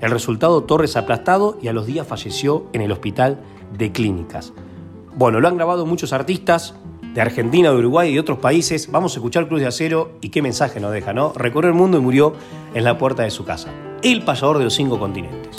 [0.00, 3.38] El resultado, Torres aplastado y a los días falleció en el hospital
[3.78, 4.52] de clínicas.
[5.16, 6.74] Bueno, lo han grabado muchos artistas
[7.14, 8.90] de Argentina, de Uruguay y de otros países.
[8.90, 11.32] Vamos a escuchar Cruz de Acero y qué mensaje nos deja, ¿no?
[11.36, 12.34] Recorrió el mundo y murió
[12.74, 13.70] en la puerta de su casa.
[14.02, 15.56] El payador de los cinco continentes.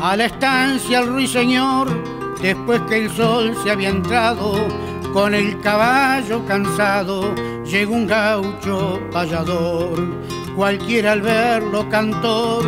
[0.00, 4.54] A la estancia el ruiseñor Después que el sol se había entrado,
[5.12, 9.98] con el caballo cansado, llegó un gaucho payador.
[10.54, 12.64] Cualquiera al verlo cantor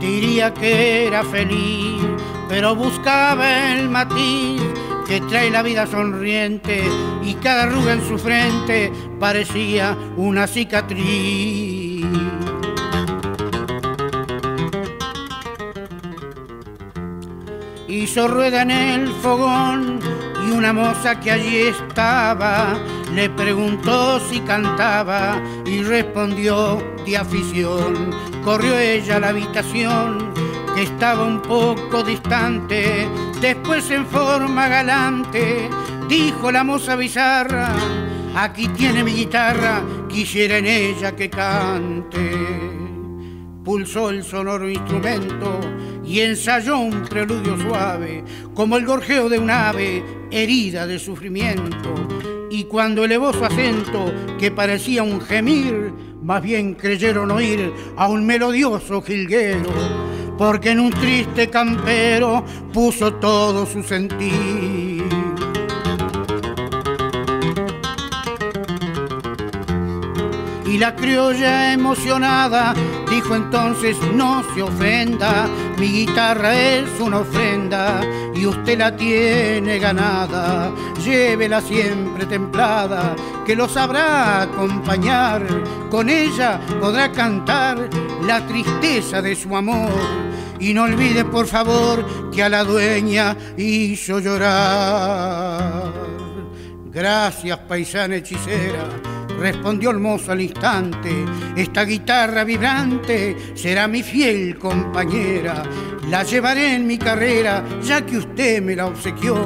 [0.00, 2.02] diría que era feliz,
[2.48, 4.60] pero buscaba el matiz
[5.06, 6.82] que trae la vida sonriente
[7.22, 11.85] y cada arruga en su frente parecía una cicatriz.
[18.06, 19.98] Hizo rueda en el fogón
[20.46, 22.78] y una moza que allí estaba
[23.12, 28.14] le preguntó si cantaba y respondió de afición.
[28.44, 30.32] Corrió ella a la habitación
[30.76, 33.08] que estaba un poco distante,
[33.40, 35.68] después en forma galante
[36.08, 37.74] dijo la moza bizarra,
[38.36, 42.85] aquí tiene mi guitarra, quisiera en ella que cante.
[43.66, 45.58] Pulsó el sonoro instrumento
[46.04, 48.22] y ensayó un preludio suave,
[48.54, 51.92] como el gorjeo de un ave herida de sufrimiento.
[52.48, 58.24] Y cuando elevó su acento, que parecía un gemir, más bien creyeron oír a un
[58.24, 59.72] melodioso jilguero,
[60.38, 65.02] porque en un triste campero puso todo su sentir.
[70.64, 72.76] Y la criolla emocionada
[73.10, 78.00] dijo entonces no se ofenda, mi guitarra es una ofrenda
[78.34, 80.72] y usted la tiene ganada,
[81.04, 83.14] llévela siempre templada,
[83.44, 85.42] que lo sabrá acompañar,
[85.90, 87.88] con ella podrá cantar
[88.22, 89.90] la tristeza de su amor.
[90.58, 95.92] Y no olvide por favor que a la dueña hizo llorar.
[96.90, 101.24] Gracias, paisana hechicera respondió el mozo al instante,
[101.56, 105.62] esta guitarra vibrante será mi fiel compañera,
[106.08, 109.36] la llevaré en mi carrera, ya que usted me la obsequió,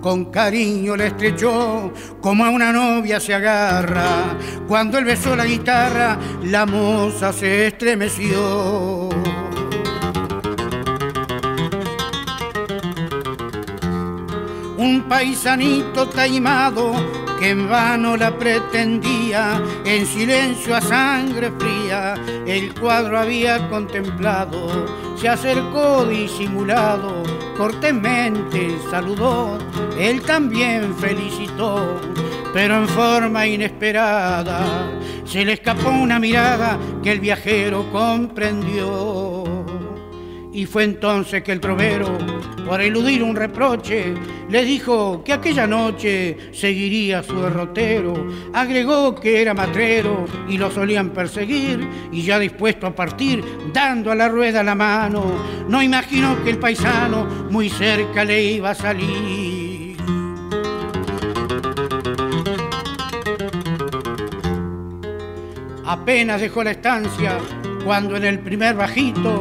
[0.00, 6.18] con cariño la estrechó, como a una novia se agarra, cuando él besó la guitarra,
[6.44, 9.08] la moza se estremeció.
[14.76, 22.14] Un paisanito taimado que en vano la pretendía, en silencio a sangre fría,
[22.46, 27.24] el cuadro había contemplado, se acercó disimulado,
[27.56, 29.58] cortésmente saludó,
[29.98, 32.00] él también felicitó,
[32.54, 34.60] pero en forma inesperada
[35.24, 39.51] se le escapó una mirada que el viajero comprendió.
[40.54, 42.18] Y fue entonces que el trovero,
[42.66, 44.12] por eludir un reproche,
[44.50, 48.28] le dijo que aquella noche seguiría su derrotero.
[48.52, 53.42] Agregó que era matrero y lo solían perseguir, y ya dispuesto a partir,
[53.72, 55.24] dando a la rueda la mano,
[55.68, 59.96] no imaginó que el paisano muy cerca le iba a salir.
[65.86, 67.38] Apenas dejó la estancia
[67.84, 69.38] cuando en el primer bajito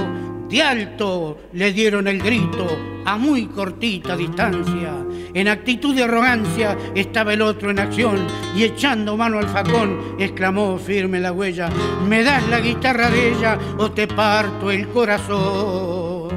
[0.52, 2.68] de alto le dieron el grito
[3.06, 4.94] a muy cortita distancia.
[5.34, 10.78] En actitud de arrogancia estaba el otro en acción y echando mano al facón exclamó
[10.78, 11.70] firme la huella,
[12.06, 16.32] me das la guitarra de ella o te parto el corazón.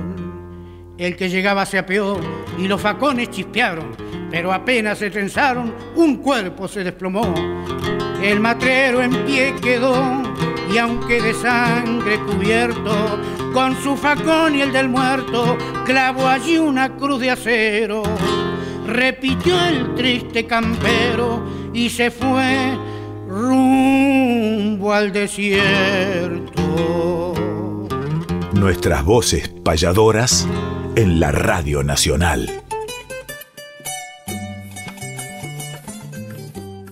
[0.96, 2.20] El que llegaba se apeó
[2.56, 3.96] y los facones chispearon,
[4.30, 7.34] pero apenas se trenzaron, un cuerpo se desplomó.
[8.22, 10.22] El matrero en pie quedó
[10.72, 13.18] y aunque de sangre cubierto,
[13.52, 18.02] con su facón y el del muerto, clavó allí una cruz de acero.
[18.86, 21.42] Repitió el triste campero
[21.72, 22.76] y se fue
[23.28, 26.54] rumbo al desierto.
[28.52, 30.46] Nuestras voces payadoras
[30.96, 32.48] en la Radio Nacional.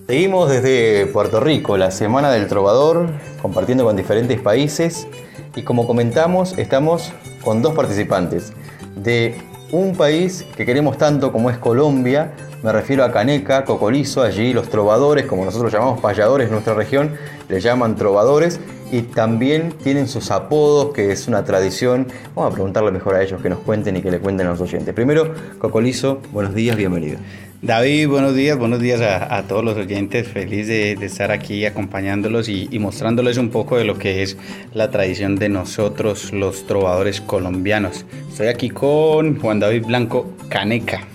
[0.07, 3.09] Seguimos desde Puerto Rico, la Semana del Trovador,
[3.43, 5.05] compartiendo con diferentes países
[5.53, 7.11] y como comentamos, estamos
[7.43, 8.53] con dos participantes
[8.95, 9.35] de
[9.71, 12.31] un país que queremos tanto como es Colombia,
[12.63, 17.15] me refiero a Caneca, Cocolizo, allí los trovadores, como nosotros llamamos payadores en nuestra región,
[17.49, 18.61] le llaman trovadores
[18.93, 22.07] y también tienen sus apodos, que es una tradición.
[22.35, 24.61] Vamos a preguntarle mejor a ellos que nos cuenten y que le cuenten a los
[24.61, 24.93] oyentes.
[24.93, 27.17] Primero, Cocolizo, buenos días, bienvenido.
[27.63, 32.67] David, buenos días, buenos días a, todos los oyentes, feliz de, estar aquí acompañándolos y,
[32.69, 34.35] y, mostrándoles un poco de lo que es
[34.73, 38.05] la tradición de nosotros, los trovadores colombianos.
[38.29, 41.07] Estoy aquí con Juan David Blanco Caneca.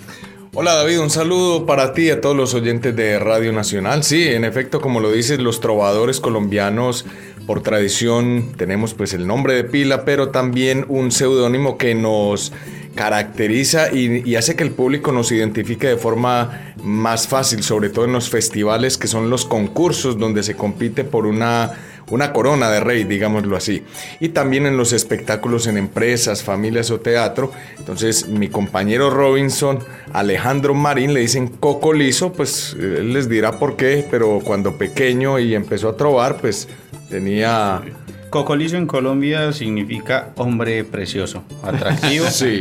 [0.54, 4.02] Hola David, un saludo para ti y a todos los oyentes de Radio Nacional.
[4.02, 7.04] Sí, en efecto, como lo dices, los trovadores colombianos
[7.48, 12.52] por tradición tenemos pues el nombre de pila, pero también un seudónimo que nos
[12.94, 18.12] caracteriza y, hace que el público nos identifique de forma más fácil, sobre todo en
[18.12, 21.72] los festivales que son los concursos donde se compite por una,
[22.10, 23.82] una corona de rey, digámoslo así.
[24.20, 27.50] Y también en los espectáculos en empresas, familias o teatro.
[27.78, 29.78] Entonces mi compañero Robinson,
[30.12, 35.38] Alejandro Marín, le dicen Coco Liso, pues él les dirá por qué, pero cuando pequeño
[35.38, 36.68] y empezó a trobar, pues
[37.08, 37.82] tenía
[38.30, 42.26] Cocolizo en Colombia significa hombre precioso, atractivo.
[42.30, 42.60] sí.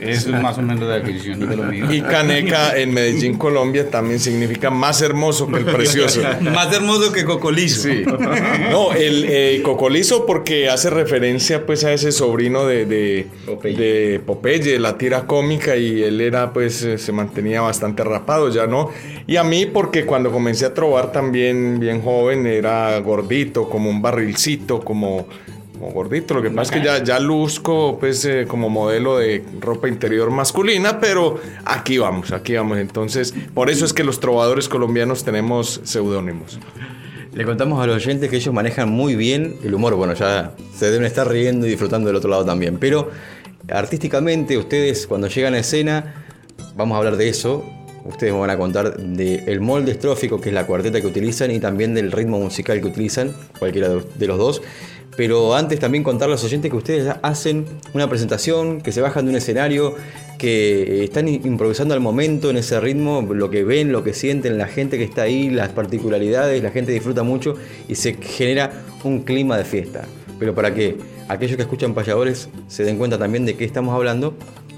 [0.00, 1.92] Eso es más o menos la definición de lo mío.
[1.92, 6.20] Y Caneca en Medellín, Colombia, también significa más hermoso que el precioso.
[6.40, 7.88] más hermoso que Cocolizo.
[7.88, 8.04] Sí.
[8.70, 13.26] No, el eh, Cocolizo porque hace referencia pues a ese sobrino de, de,
[13.62, 18.66] de, Popeye, la tira cómica, y él era pues eh, se mantenía bastante rapado, ya
[18.66, 18.90] no.
[19.26, 24.00] Y a mí porque cuando comencé a trobar también bien joven era gordito, como un
[24.00, 25.26] barrilcito, como
[25.78, 26.34] como gordito.
[26.34, 30.30] Lo que pasa es que ya, ya luzco pues eh, como modelo de ropa interior
[30.30, 32.78] masculina, pero aquí vamos, aquí vamos.
[32.78, 36.58] Entonces, por eso es que los trovadores colombianos tenemos seudónimos.
[37.32, 39.94] Le contamos a los oyentes que ellos manejan muy bien el humor.
[39.94, 42.78] Bueno, ya se deben estar riendo y disfrutando del otro lado también.
[42.78, 43.10] Pero
[43.68, 46.14] artísticamente, ustedes cuando llegan a escena,
[46.74, 47.64] vamos a hablar de eso.
[48.04, 51.60] Ustedes me van a contar del molde estrófico, que es la cuarteta que utilizan, y
[51.60, 54.62] también del ritmo musical que utilizan, cualquiera de los dos.
[55.18, 59.24] Pero antes también contar a los oyentes que ustedes hacen una presentación, que se bajan
[59.24, 59.96] de un escenario,
[60.38, 64.68] que están improvisando al momento en ese ritmo, lo que ven, lo que sienten, la
[64.68, 67.56] gente que está ahí, las particularidades, la gente disfruta mucho
[67.88, 68.70] y se genera
[69.02, 70.04] un clima de fiesta.
[70.38, 74.34] Pero para que aquellos que escuchan payadores se den cuenta también de qué estamos hablando,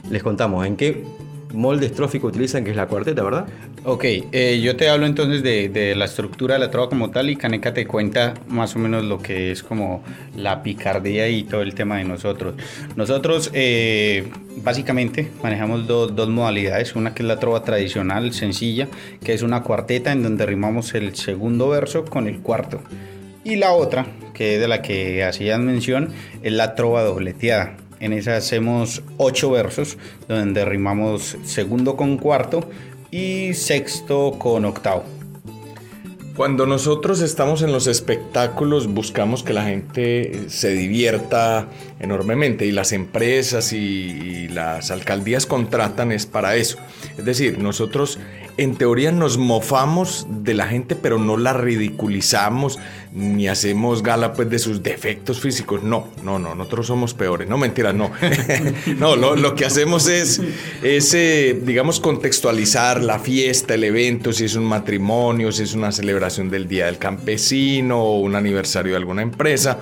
[0.09, 1.05] les contamos en qué
[1.53, 3.47] molde estrófico utilizan, que es la cuarteta, ¿verdad?
[3.85, 7.37] Ok, eh, yo te hablo entonces de, la estructura de la trova como tal y
[7.37, 10.03] Caneca te cuenta más o menos lo que es como
[10.37, 12.55] la picardía y todo el tema de nosotros.
[12.97, 14.29] Nosotros eh,
[14.63, 18.89] básicamente manejamos dos modalidades, una que es la trova tradicional, sencilla,
[19.25, 22.81] que es una cuarteta en donde rimamos el segundo verso con el cuarto.
[23.43, 26.11] Y la otra, que es de la que hacían mención,
[26.43, 32.69] es la trova dobleteada en esa hacemos ocho versos, donde rimamos segundo con cuarto
[33.11, 35.05] y sexto con octavo.
[36.41, 42.93] Cuando nosotros estamos en los espectáculos buscamos que la gente se divierta enormemente y las
[42.93, 46.79] empresas y, las alcaldías contratan es para eso.
[47.19, 48.19] Es decir, nosotros
[48.57, 52.79] en teoría nos mofamos de la gente, pero no la ridiculizamos
[53.13, 55.83] ni hacemos gala pues de sus defectos físicos.
[55.83, 57.49] No, no, no, nosotros somos peores.
[57.49, 58.11] No, mentira, no.
[58.99, 60.41] no, lo, que hacemos es,
[60.83, 66.51] eh, digamos, contextualizar la fiesta, el evento, si es un matrimonio, si es una celebración
[66.51, 69.81] del Día del Campesino o un aniversario de alguna empresa.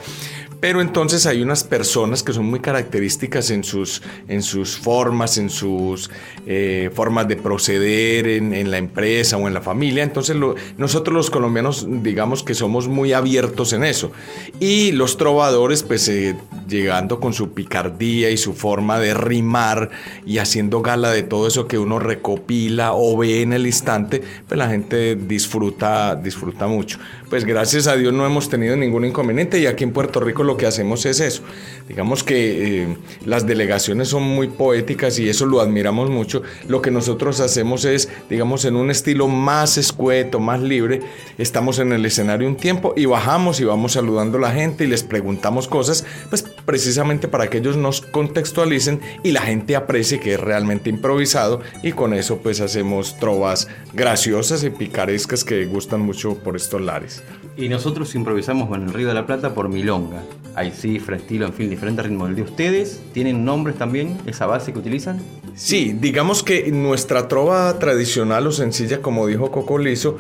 [0.60, 5.50] Pero entonces hay unas personas que son muy características en sus, en sus formas, en
[5.50, 6.10] sus
[6.46, 10.02] eh, formas de proceder en, la empresa o en la familia.
[10.02, 10.36] Entonces
[10.76, 14.10] nosotros los colombianos digamos que somos muy abiertos en eso.
[14.58, 16.36] Y los trovadores pues eh,
[16.68, 19.90] llegando con su picardía y su forma de rimar
[20.26, 24.58] y haciendo gala de todo eso que uno recopila o ve en el instante, pues
[24.58, 26.98] la gente disfruta, disfruta mucho.
[27.30, 30.56] Pues gracias a Dios no hemos tenido ningún inconveniente y aquí en Puerto Rico lo
[30.56, 31.42] que hacemos es eso.
[31.86, 36.42] Digamos que eh, las delegaciones son muy poéticas y eso lo admiramos mucho.
[36.68, 41.00] Lo que nosotros hacemos es, digamos, en un estilo más escueto, más libre,
[41.36, 44.86] estamos en el escenario un tiempo y bajamos y vamos saludando a la gente y
[44.86, 50.34] les preguntamos cosas, pues precisamente para que ellos nos contextualicen y la gente aprecie que
[50.34, 56.34] es realmente improvisado y con eso pues hacemos trovas graciosas y picarescas que gustan mucho
[56.34, 57.22] por estos lares.
[57.58, 60.22] Y nosotros improvisamos con el Río de la Plata por Milonga.
[60.54, 62.28] Hay cifra, estilo, en fin, diferentes ritmos.
[62.28, 65.20] ¿El de ustedes tienen nombres también, esa base que utilizan?
[65.56, 70.18] Sí, digamos que nuestra trova tradicional o sencilla, como dijo Coco Lizo,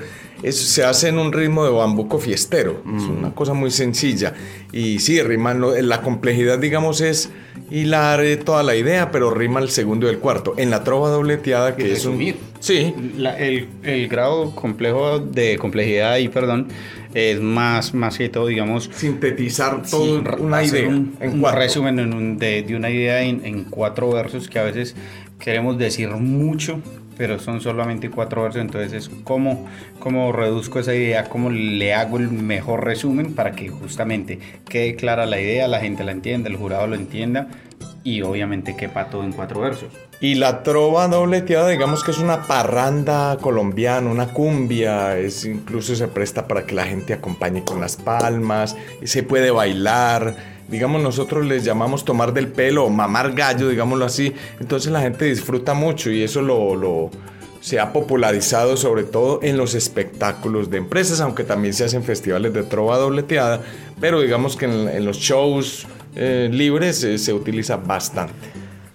[0.50, 2.82] se hace en un ritmo de bambuco fiestero.
[2.84, 3.18] Es mm.
[3.18, 4.34] una cosa muy sencilla.
[4.72, 7.30] Y sí, rima, la complejidad, digamos, es
[7.70, 10.54] hilar toda la idea, pero rima el segundo y el cuarto.
[10.56, 12.34] En la trova dobleteada, que es un...
[12.58, 12.92] Sí.
[13.16, 16.66] el, el, grado complejo de complejidad y perdón
[17.18, 18.90] es más, más que todo, digamos...
[18.94, 24.48] Sintetizar toda una idea un, en resumen de, de, una idea en, en, cuatro versos
[24.48, 24.94] que a veces
[25.38, 26.80] queremos decir mucho,
[27.16, 29.66] pero son solamente cuatro versos, entonces es cómo,
[29.98, 34.38] cómo reduzco esa idea, cómo le hago el mejor resumen para que justamente
[34.68, 37.48] quede clara la idea, la gente la entienda, el jurado lo entienda
[38.04, 39.88] y obviamente quepa todo en cuatro versos.
[40.20, 46.08] Y la trova dobleteada, digamos que es una parranda colombiana, una cumbia, es, incluso se
[46.08, 50.34] presta para que la gente acompañe con las palmas, se puede bailar,
[50.68, 55.74] digamos nosotros les llamamos tomar del pelo mamar gallo, digámoslo así, entonces la gente disfruta
[55.74, 57.10] mucho y eso lo, lo
[57.60, 62.52] se ha popularizado sobre todo en los espectáculos de empresas, aunque también se hacen festivales
[62.52, 63.60] de trova dobleteada,
[64.00, 68.34] pero digamos que en, los shows eh, libres eh, se utiliza bastante.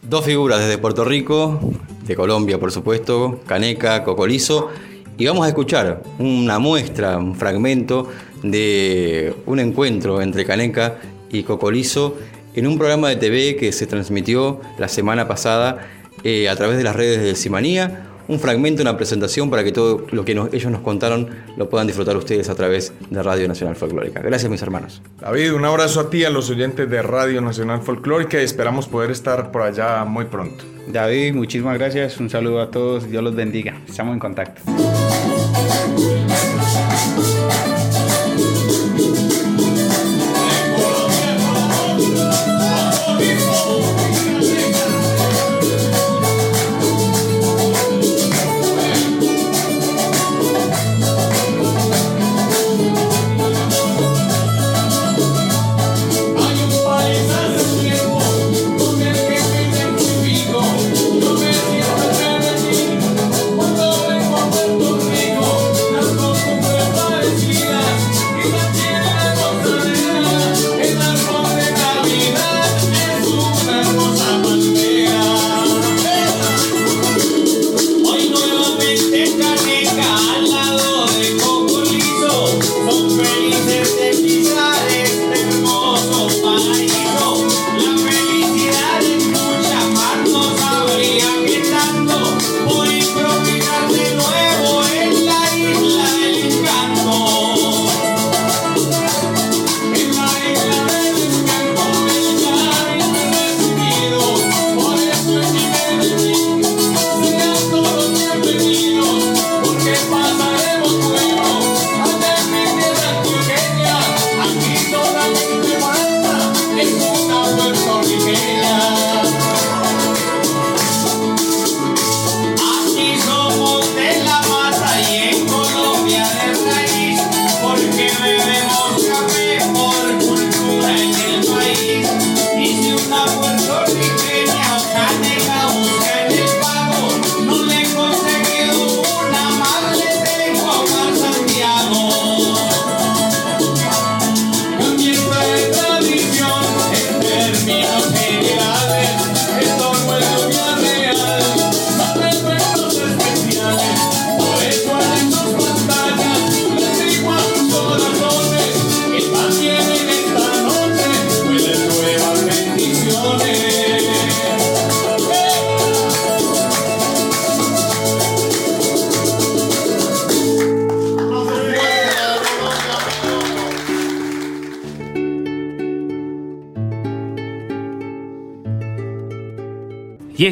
[0.02, 1.60] Dos figuras desde Puerto Rico,
[2.06, 4.70] de Colombia por supuesto, Caneca, Cocolizo,
[5.18, 8.10] y vamos a escuchar una muestra, un fragmento
[8.42, 10.98] de un encuentro entre Caneca
[11.32, 12.18] y Cocolizo
[12.56, 15.88] en un programa de TV que se transmitió la semana pasada
[16.24, 20.06] eh, a través de las redes de Simanía un fragmento, una presentación para que todo
[20.12, 24.22] lo que ellos nos contaron lo puedan disfrutar ustedes a través de Radio Nacional Folclórica.
[24.22, 25.02] Gracias mis hermanos.
[25.20, 29.12] David, un abrazo a ti, a los oyentes de Radio Nacional Folclórica y esperamos poder
[29.12, 30.64] estar por allá muy pronto.
[30.88, 34.62] David, muchísimas gracias, un saludo a todos, Dios los bendiga, estamos en contacto.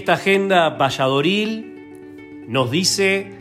[0.02, 3.38] Esta agenda valladoril nos dice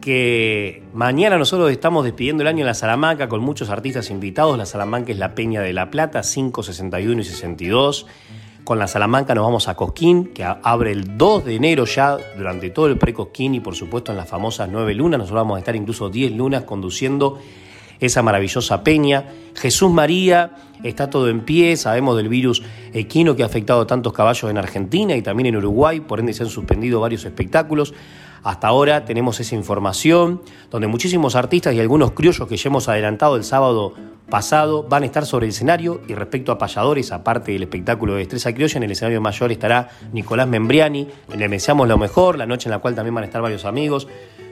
[0.00, 4.58] que mañana nosotros estamos despidiendo el año en la Salamanca con muchos artistas invitados.
[4.58, 8.06] La Salamanca es la Peña de la Plata, 5, 61 y 62.
[8.64, 12.70] Con la Salamanca nos vamos a Cosquín, que abre el 2 de enero ya durante
[12.70, 15.18] todo el pre-Cosquín y por supuesto en las famosas 9 lunas.
[15.18, 17.38] Nosotros vamos a estar incluso 10 lunas conduciendo
[18.06, 19.26] esa maravillosa peña.
[19.54, 24.12] Jesús María, está todo en pie, sabemos del virus equino que ha afectado a tantos
[24.12, 27.94] caballos en Argentina y también en Uruguay, por ende se han suspendido varios espectáculos.
[28.42, 33.36] Hasta ahora tenemos esa información, donde muchísimos artistas y algunos criollos que ya hemos adelantado
[33.36, 33.94] el sábado
[34.28, 38.20] pasado van a estar sobre el escenario y respecto a payadores, aparte del espectáculo de
[38.20, 42.68] Destreza Criolla, en el escenario mayor estará Nicolás Membriani, le deseamos lo mejor, la noche
[42.68, 44.08] en la cual también van a estar varios amigos,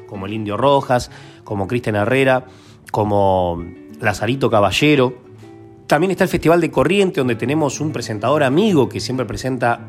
[0.06, 1.10] como el Indio Rojas,
[1.44, 2.44] como Cristian Herrera,
[2.90, 3.64] como
[4.00, 5.14] Lazarito Caballero.
[5.86, 9.80] También está el Festival de Corriente, donde tenemos un presentador amigo que siempre presenta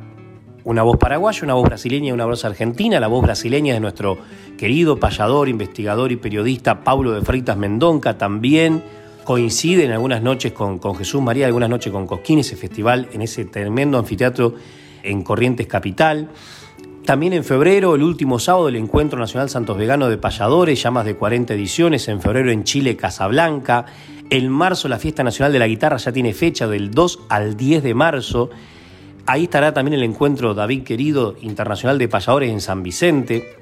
[0.63, 2.99] una voz paraguaya, una voz brasileña y una voz argentina.
[2.99, 4.17] La voz brasileña de nuestro
[4.57, 8.17] querido payador, investigador y periodista Pablo de Freitas Mendonca.
[8.17, 8.83] También
[9.23, 13.21] coincide en algunas noches con, con Jesús María, algunas noches con Cosquín, ese festival en
[13.21, 14.55] ese tremendo anfiteatro
[15.03, 16.29] en Corrientes Capital.
[17.05, 21.03] También en febrero, el último sábado, el Encuentro Nacional Santos Vegano de Payadores, ya más
[21.05, 22.07] de 40 ediciones.
[22.07, 23.85] En febrero en Chile, Casablanca.
[24.29, 27.83] En marzo, la Fiesta Nacional de la Guitarra ya tiene fecha del 2 al 10
[27.83, 28.49] de marzo.
[29.25, 33.55] Ahí estará también el encuentro David Querido Internacional de Payadores en San Vicente.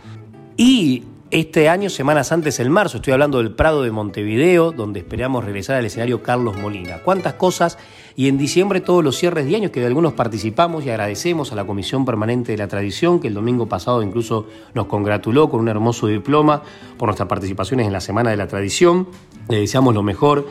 [0.58, 5.46] Y este año, semanas antes, el marzo, estoy hablando del Prado de Montevideo, donde esperamos
[5.46, 7.00] regresar al escenario Carlos Molina.
[7.04, 7.78] ¿Cuántas cosas?
[8.20, 11.56] Y en diciembre todos los cierres de años que de algunos participamos y agradecemos a
[11.56, 15.70] la Comisión Permanente de la Tradición, que el domingo pasado incluso nos congratuló con un
[15.70, 16.62] hermoso diploma
[16.98, 19.08] por nuestras participaciones en la Semana de la Tradición.
[19.48, 20.46] Le deseamos lo mejor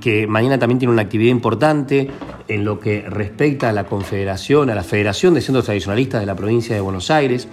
[0.00, 2.10] que mañana también tiene una actividad importante
[2.48, 6.34] en lo que respecta a la Confederación, a la Federación de Centros Tradicionalistas de la
[6.34, 7.46] provincia de Buenos Aires.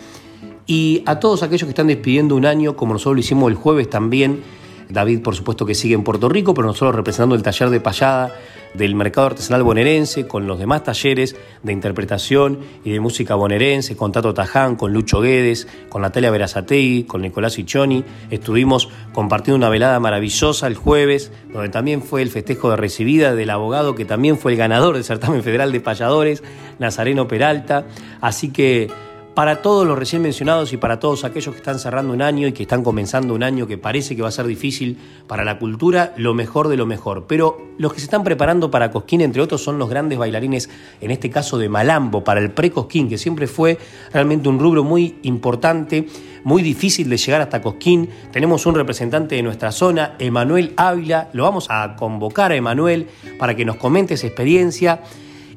[0.68, 3.90] Y a todos aquellos que están despidiendo un año, como nosotros lo hicimos el jueves
[3.90, 4.42] también,
[4.90, 8.34] David por supuesto que sigue en Puerto Rico, pero nosotros representando el taller de payada
[8.74, 14.12] del mercado artesanal bonaerense, con los demás talleres de interpretación y de música bonaerense, con
[14.12, 18.04] Tato Taján, con Lucho Guedes, con Natalia Verazategui, con Nicolás Ichoni.
[18.32, 23.50] Estuvimos compartiendo una velada maravillosa el jueves, donde también fue el festejo de recibida del
[23.50, 26.44] abogado que también fue el ganador del certamen federal de payadores,
[26.80, 27.86] Nazareno Peralta.
[28.22, 28.90] Así que
[29.34, 32.52] para todos los recién mencionados y para todos aquellos que están cerrando un año y
[32.52, 36.14] que están comenzando un año que parece que va a ser difícil para la cultura,
[36.18, 37.26] lo mejor de lo mejor.
[37.28, 40.70] Pero los que se están preparando para Cosquín, entre otros, son los grandes bailarines,
[41.02, 43.80] en este caso de Malambo, para el pre-Cosquín, que siempre fue
[44.12, 46.08] realmente un rubro muy importante,
[46.44, 48.10] muy difícil de llegar hasta Cosquín.
[48.32, 51.30] Tenemos un representante de nuestra zona, Emanuel Ávila.
[51.34, 53.08] Lo vamos a convocar a Emanuel
[53.40, 55.02] para que nos comente esa experiencia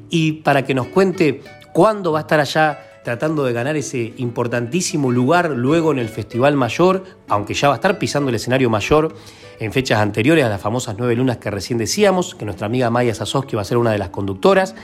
[0.09, 1.41] y para que nos cuente
[1.73, 6.57] cuándo va a estar allá tratando de ganar ese importantísimo lugar luego en el Festival
[6.57, 9.15] Mayor, aunque ya va a estar pisando el escenario mayor
[9.61, 13.15] en fechas anteriores a las famosas nueve lunas que recién decíamos, que nuestra amiga Maya
[13.15, 14.75] Sasoski va a ser una de las conductoras.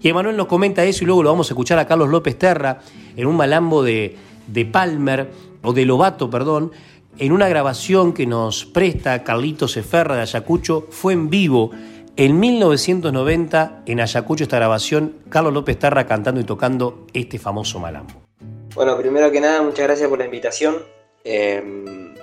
[0.00, 2.82] Y Emanuel nos comenta eso y luego lo vamos a escuchar a Carlos López Terra
[3.16, 5.28] en un malambo de, de Palmer,
[5.62, 6.70] o de Lobato, perdón,
[7.18, 11.72] en una grabación que nos presta Carlitos Eferra de Ayacucho, fue en vivo
[12.16, 18.14] en 1990, en Ayacucho, esta grabación, Carlos López Tarra cantando y tocando este famoso malambo.
[18.74, 20.76] Bueno, primero que nada, muchas gracias por la invitación.
[21.24, 22.14] Eh,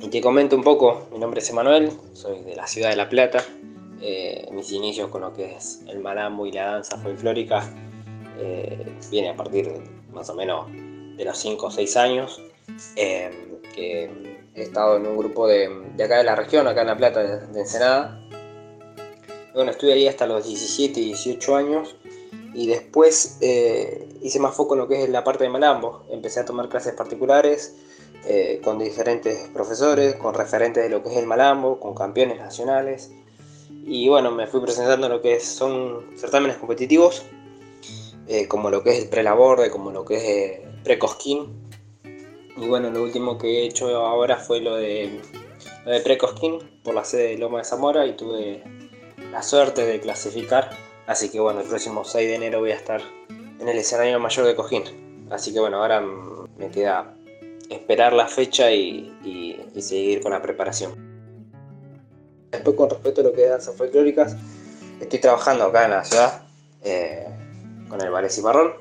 [0.00, 3.08] y te comento un poco, mi nombre es Emanuel, soy de la ciudad de La
[3.08, 3.44] Plata.
[4.00, 7.68] Eh, mis inicios con lo que es el malambo y la danza folclórica
[8.38, 9.72] eh, viene a partir
[10.12, 12.42] más o menos de los 5 o 6 años.
[12.94, 14.10] que
[14.54, 17.22] he estado en un grupo de, de, acá de la región, acá en La Plata,
[17.22, 18.25] de, de Ensenada,
[19.56, 21.96] bueno, estuve ahí hasta los 17, 18 años
[22.52, 26.04] y después eh, hice más foco en lo que es la parte de Malambo.
[26.10, 27.74] Empecé a tomar clases particulares
[28.26, 33.10] eh, con diferentes profesores, con referentes de lo que es el Malambo, con campeones nacionales.
[33.86, 37.22] Y bueno, me fui presentando lo que son certámenes competitivos,
[38.28, 40.24] eh, como lo que es el prelaborde, como lo que es
[40.60, 41.46] el precosquín.
[42.58, 45.18] Y bueno, lo último que he hecho ahora fue lo de,
[45.86, 48.75] lo de precosquín por la sede de Loma de Zamora y tuve
[49.36, 50.70] la suerte de clasificar.
[51.06, 54.46] Así que bueno, el próximo 6 de enero voy a estar en el escenario mayor
[54.46, 55.28] de Cojín.
[55.30, 57.14] Así que bueno, ahora me queda
[57.68, 59.12] esperar la fecha y,
[59.78, 60.92] seguir con la preparación.
[62.50, 64.36] Después con respecto a lo que es danzas folclóricas,
[65.00, 66.42] estoy trabajando acá en la ciudad
[66.82, 67.26] eh,
[67.90, 68.72] con el Ballet Cimarrón,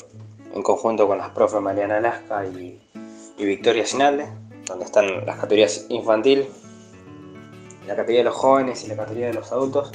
[0.54, 2.80] en conjunto con las profes Mariana Alaska y,
[3.38, 4.30] Victoria Sinalde,
[4.68, 6.48] donde están las categorías infantil,
[7.88, 9.92] la categoría de los jóvenes y la categoría de los adultos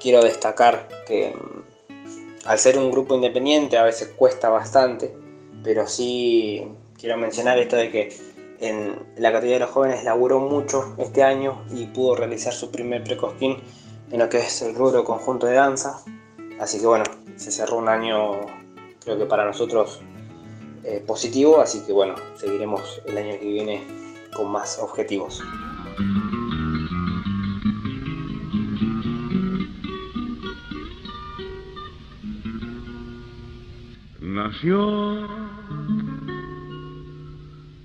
[0.00, 5.14] quiero destacar que mm, al ser un grupo independiente a veces cuesta bastante
[5.62, 6.66] pero sí
[6.98, 8.16] quiero mencionar esto de que
[8.60, 13.02] en la categoría de los jóvenes laburó mucho este año y pudo realizar su primer
[13.04, 13.56] precosquín
[14.10, 16.02] en lo que es el rubro conjunto de danza.
[16.58, 17.04] Así que bueno,
[17.36, 18.40] se cerró un año
[19.02, 20.00] creo que para nosotros
[20.84, 23.82] eh, positivo, así que bueno, seguiremos el año que viene
[24.34, 25.42] con más objetivos.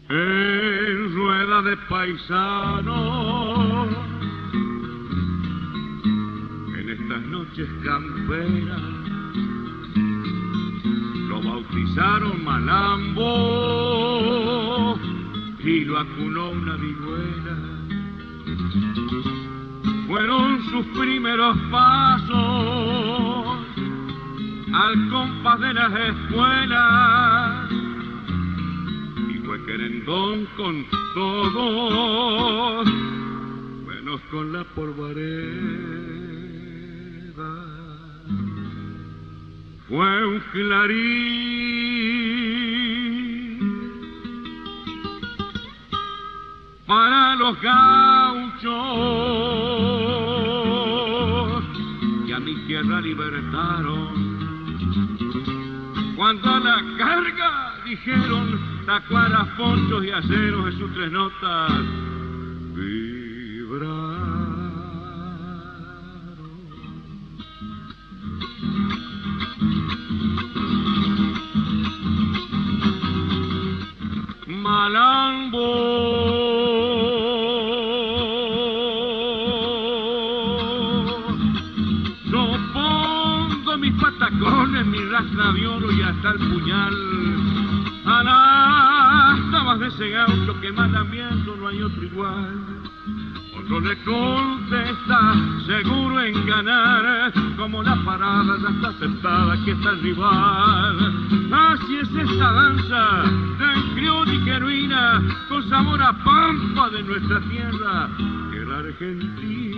[0.10, 2.96] En rueda de paisano
[6.80, 8.82] en estas noches camperas
[11.28, 13.26] lo bautizaron Malambo
[15.60, 17.58] y lo acunó una vihuela
[20.08, 22.55] fueron sus primeros pasos
[24.76, 27.72] al compás de las escuelas
[29.30, 32.86] y fue querendón con todos,
[33.86, 35.96] buenos con la polvareda.
[39.88, 41.16] Fue un clarín
[46.86, 48.66] para los gauchos
[52.26, 54.25] que a mi tierra libertaron
[56.26, 61.72] cuando la carga dijeron tacuaras, ponchos y aceros en sus tres notas
[62.74, 64.16] vibraron.
[74.48, 75.95] Malambo
[89.96, 92.54] ese gaucho que mandamiento no hay otro igual.
[93.58, 95.36] Otro le contesta,
[95.66, 101.14] seguro en ganar, como la parada ya está aceptada que está el rival.
[101.52, 103.24] Así es esta danza
[103.58, 108.10] tan criónica heroína, con sabor a pampa de nuestra tierra,
[108.52, 109.75] que la Argentina.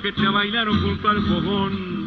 [0.00, 2.02] Que te bailaron junto al fogón.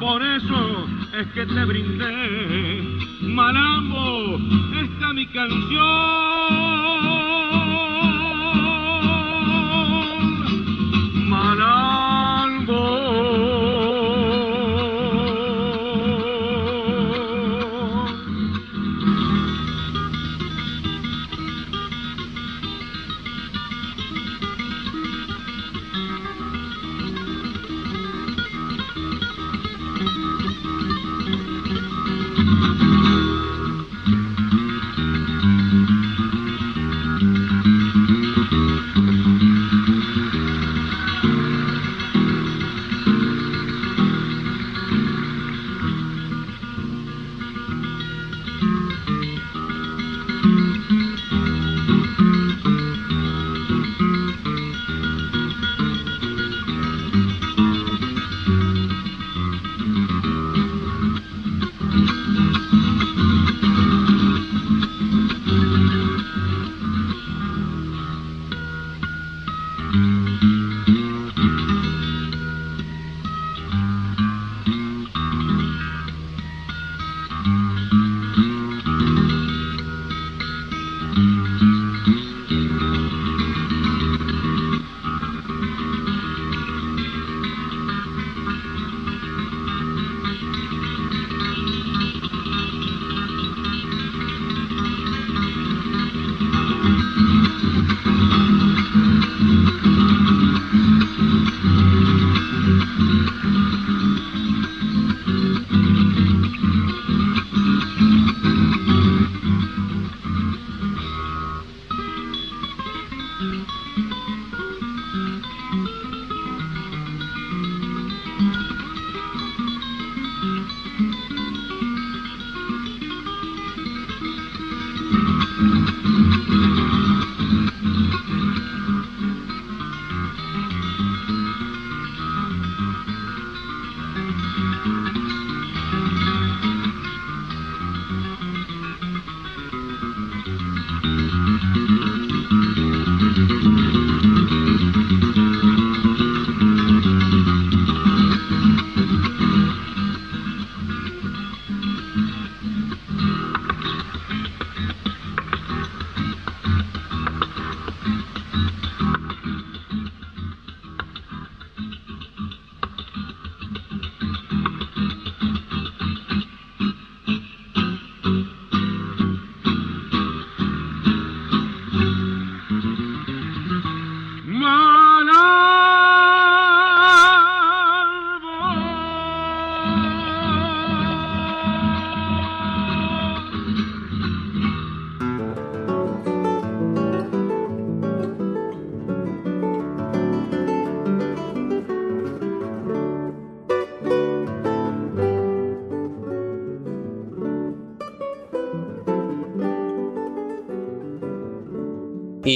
[0.00, 0.86] Por eso
[1.18, 4.38] es que te brindé, Malambo,
[4.74, 6.25] esta mi canción.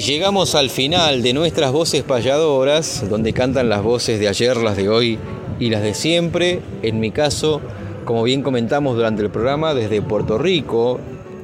[0.01, 4.75] Y llegamos al final de nuestras voces payadoras, donde cantan las voces de ayer, las
[4.75, 5.19] de hoy
[5.59, 6.63] y las de siempre.
[6.81, 7.61] En mi caso,
[8.07, 10.99] como bien comentamos durante el programa, desde Puerto Rico,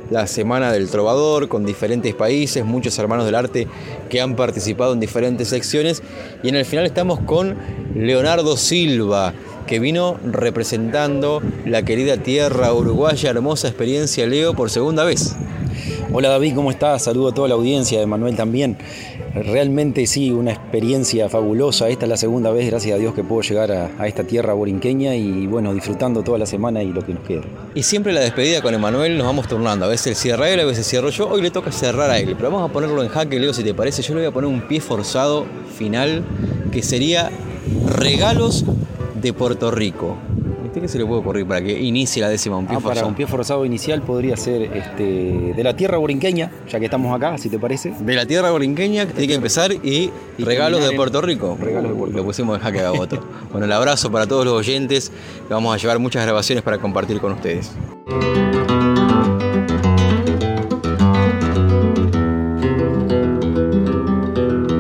[0.09, 3.69] la Semana del Trovador, con diferentes países, muchos hermanos del arte
[4.09, 6.03] que han participado en diferentes secciones.
[6.43, 7.59] Y en el final estamos con
[7.95, 9.35] Leonardo Silva,
[9.67, 15.37] que vino representando la querida tierra uruguaya, hermosa experiencia Leo por segunda vez.
[16.13, 17.03] Hola David, ¿cómo estás?
[17.03, 18.79] Saludo a toda la audiencia, de Manuel también.
[19.35, 21.89] Realmente sí, una experiencia fabulosa.
[21.89, 25.17] Esta es la segunda vez, gracias a Dios, que puedo llegar a, esta tierra borinqueña
[25.17, 27.43] y bueno, disfrutando toda la semana y lo que nos queda.
[27.75, 29.85] Y siempre la despedida con Emanuel nos vamos turnando.
[29.85, 31.29] A veces cierra él, a veces cierro yo.
[31.29, 33.75] Hoy le toca cerrar a él, pero vamos a ponerlo en jaque, Leo, si te
[33.75, 34.03] parece.
[34.03, 35.45] Yo le voy a poner un pie forzado
[35.77, 36.23] final
[36.71, 37.33] que sería
[37.85, 38.65] regalos
[39.21, 40.17] de Puerto Rico.
[40.81, 42.59] ¿Qué se le puede ocurrir para que inicie la décima?
[42.59, 42.95] Un pie ah, forzado.
[42.97, 47.17] Para un pie forzado inicial podría ser este, de la tierra borinqueña, ya que estamos
[47.17, 47.95] acá, si te parece.
[47.99, 51.57] De la tierra borinqueña tiene que empezar y, regalos de Puerto Rico.
[51.59, 52.19] Regalos de Puerto Rico.
[52.19, 53.25] Lo pusimos en jaque a otro.
[53.51, 55.11] bueno, el abrazo para todos los oyentes.
[55.49, 57.73] Vamos a llevar muchas grabaciones para compartir con ustedes.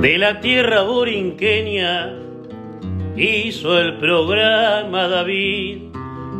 [0.02, 2.26] De la tierra borinqueña
[3.16, 5.85] hizo el programa David,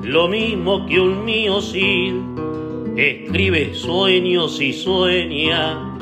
[0.06, 2.14] lo mismo que un mío Cid,
[2.96, 5.98] escribe sueños y sueña,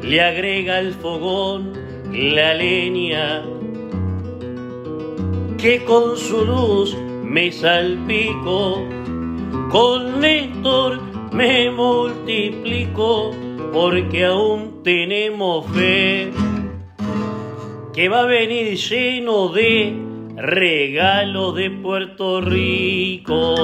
[0.00, 1.72] le agrega el fogón
[2.12, 3.44] la leña,
[5.58, 8.80] que con su luz me salpico,
[9.68, 11.00] con Néstor
[11.32, 13.32] me multiplico,
[13.72, 16.30] porque aún tenemos fe
[17.92, 20.05] que va a venir lleno de
[20.36, 23.54] regalos de Puerto Rico.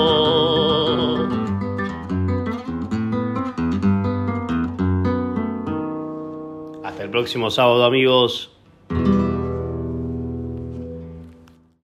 [6.82, 8.50] Hasta el próximo sábado amigos.